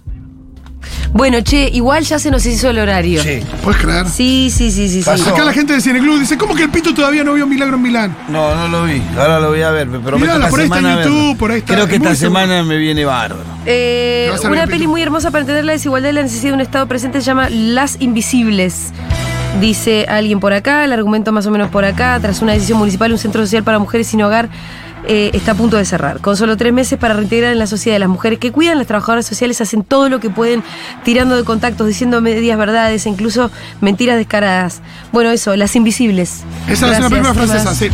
Bueno, 1.14 1.40
che, 1.42 1.70
igual 1.72 2.02
ya 2.02 2.18
se 2.18 2.28
nos 2.28 2.44
hizo 2.44 2.70
el 2.70 2.78
horario. 2.80 3.22
Sí. 3.22 3.40
¿Puedes 3.62 3.80
creer? 3.80 4.08
Sí, 4.08 4.50
sí, 4.50 4.72
sí, 4.72 4.88
sí. 4.88 5.00
Pasó. 5.04 5.30
Acá 5.30 5.44
la 5.44 5.52
gente 5.52 5.72
del 5.72 5.80
Cine 5.80 6.00
Club 6.00 6.18
dice, 6.18 6.36
¿cómo 6.36 6.56
que 6.56 6.64
el 6.64 6.70
Pito 6.70 6.92
todavía 6.92 7.22
no 7.22 7.34
vio 7.34 7.46
Milagro 7.46 7.76
en 7.76 7.82
Milán? 7.82 8.16
No, 8.28 8.52
no 8.56 8.66
lo 8.66 8.82
vi. 8.82 9.00
Ahora 9.16 9.38
lo 9.38 9.50
voy 9.50 9.62
a 9.62 9.70
ver. 9.70 9.86
Me 9.86 10.00
prometo 10.00 10.18
Mirala, 10.18 10.46
esta 10.46 10.50
por 10.50 10.58
ahí 10.58 10.64
está 10.66 10.78
en 10.78 10.82
semana 10.84 11.04
YouTube, 11.04 11.38
por 11.38 11.50
ahí 11.52 11.58
está, 11.58 11.74
Creo 11.74 11.86
que 11.86 11.94
esta 11.96 12.14
seguro. 12.16 12.40
semana 12.40 12.62
me 12.64 12.76
viene 12.78 13.04
bárbaro. 13.04 13.44
Eh, 13.64 14.32
una 14.50 14.66
peli 14.66 14.88
muy 14.88 15.02
hermosa 15.02 15.30
para 15.30 15.42
entender 15.42 15.64
la 15.64 15.72
desigualdad 15.72 16.10
y 16.10 16.14
la 16.14 16.22
necesidad 16.22 16.50
de 16.50 16.54
un 16.54 16.60
Estado 16.62 16.88
presente 16.88 17.20
se 17.20 17.26
llama 17.26 17.48
Las 17.48 17.96
Invisibles. 18.00 18.92
Dice 19.60 20.06
alguien 20.08 20.40
por 20.40 20.52
acá, 20.52 20.84
el 20.84 20.92
argumento 20.92 21.30
más 21.30 21.46
o 21.46 21.52
menos 21.52 21.70
por 21.70 21.84
acá. 21.84 22.18
Tras 22.20 22.42
una 22.42 22.54
decisión 22.54 22.78
municipal, 22.78 23.12
un 23.12 23.18
centro 23.18 23.40
social 23.42 23.62
para 23.62 23.78
mujeres 23.78 24.08
sin 24.08 24.20
hogar 24.20 24.48
eh, 25.06 25.30
está 25.32 25.52
a 25.52 25.54
punto 25.54 25.76
de 25.76 25.84
cerrar. 25.84 26.20
Con 26.20 26.36
solo 26.36 26.56
tres 26.56 26.72
meses 26.72 26.98
para 26.98 27.14
reintegrar 27.14 27.52
en 27.52 27.58
la 27.58 27.66
sociedad. 27.66 27.98
Las 27.98 28.08
mujeres 28.08 28.38
que 28.38 28.52
cuidan, 28.52 28.78
las 28.78 28.86
trabajadoras 28.86 29.26
sociales 29.26 29.60
hacen 29.60 29.82
todo 29.82 30.08
lo 30.08 30.20
que 30.20 30.30
pueden, 30.30 30.62
tirando 31.04 31.36
de 31.36 31.44
contactos, 31.44 31.86
diciendo 31.86 32.20
medias 32.20 32.58
verdades 32.58 33.06
e 33.06 33.08
incluso 33.08 33.50
mentiras 33.80 34.16
descaradas. 34.16 34.80
Bueno, 35.12 35.30
eso, 35.30 35.56
Las 35.56 35.76
Invisibles. 35.76 36.42
Esa 36.68 36.92
es 36.92 36.98
una 36.98 37.08
película 37.10 37.32
¿qué 37.32 37.38
francesa, 37.38 37.64
más? 37.64 37.76
sí. 37.76 37.88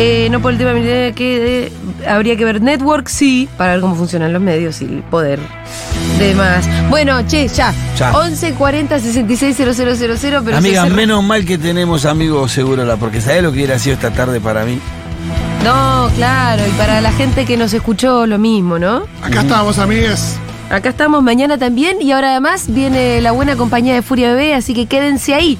Eh, 0.00 0.28
no 0.30 0.40
por 0.40 0.52
el 0.52 0.58
tema 0.58 0.74
militar, 0.74 1.12
que 1.12 1.66
eh, 1.66 1.72
habría 2.06 2.36
que 2.36 2.44
ver 2.44 2.62
Network, 2.62 3.08
sí, 3.08 3.48
para 3.56 3.72
ver 3.72 3.80
cómo 3.80 3.96
funcionan 3.96 4.32
los 4.32 4.40
medios 4.40 4.80
y 4.80 4.84
el 4.84 5.02
poder 5.02 5.40
demás. 6.18 6.68
Bueno, 6.88 7.20
che, 7.26 7.48
ya. 7.48 7.74
Ya. 7.96 8.16
11 8.16 8.54
40 8.54 9.00
66 9.00 9.56
000, 9.56 10.42
pero 10.44 10.56
Amiga, 10.56 10.86
menos 10.86 11.24
mal 11.24 11.44
que 11.44 11.58
tenemos 11.58 12.04
amigos 12.04 12.52
Segurola, 12.52 12.96
porque 12.96 13.20
¿sabés 13.20 13.42
lo 13.42 13.50
que 13.50 13.58
hubiera 13.58 13.78
sido 13.78 13.94
esta 13.94 14.12
tarde 14.12 14.40
para 14.40 14.64
mí? 14.64 14.78
No, 15.68 16.08
claro, 16.16 16.62
y 16.66 16.70
para 16.78 17.02
la 17.02 17.12
gente 17.12 17.44
que 17.44 17.58
nos 17.58 17.74
escuchó 17.74 18.24
lo 18.24 18.38
mismo, 18.38 18.78
¿no? 18.78 19.02
Acá 19.22 19.42
estamos, 19.42 19.78
amigues. 19.78 20.38
Acá 20.70 20.88
estamos 20.88 21.22
mañana 21.22 21.58
también 21.58 22.00
y 22.00 22.12
ahora 22.12 22.30
además 22.30 22.72
viene 22.72 23.20
la 23.20 23.32
buena 23.32 23.54
compañía 23.54 23.92
de 23.92 24.00
Furia 24.00 24.30
Bebé, 24.30 24.54
así 24.54 24.72
que 24.72 24.86
quédense 24.86 25.34
ahí. 25.34 25.58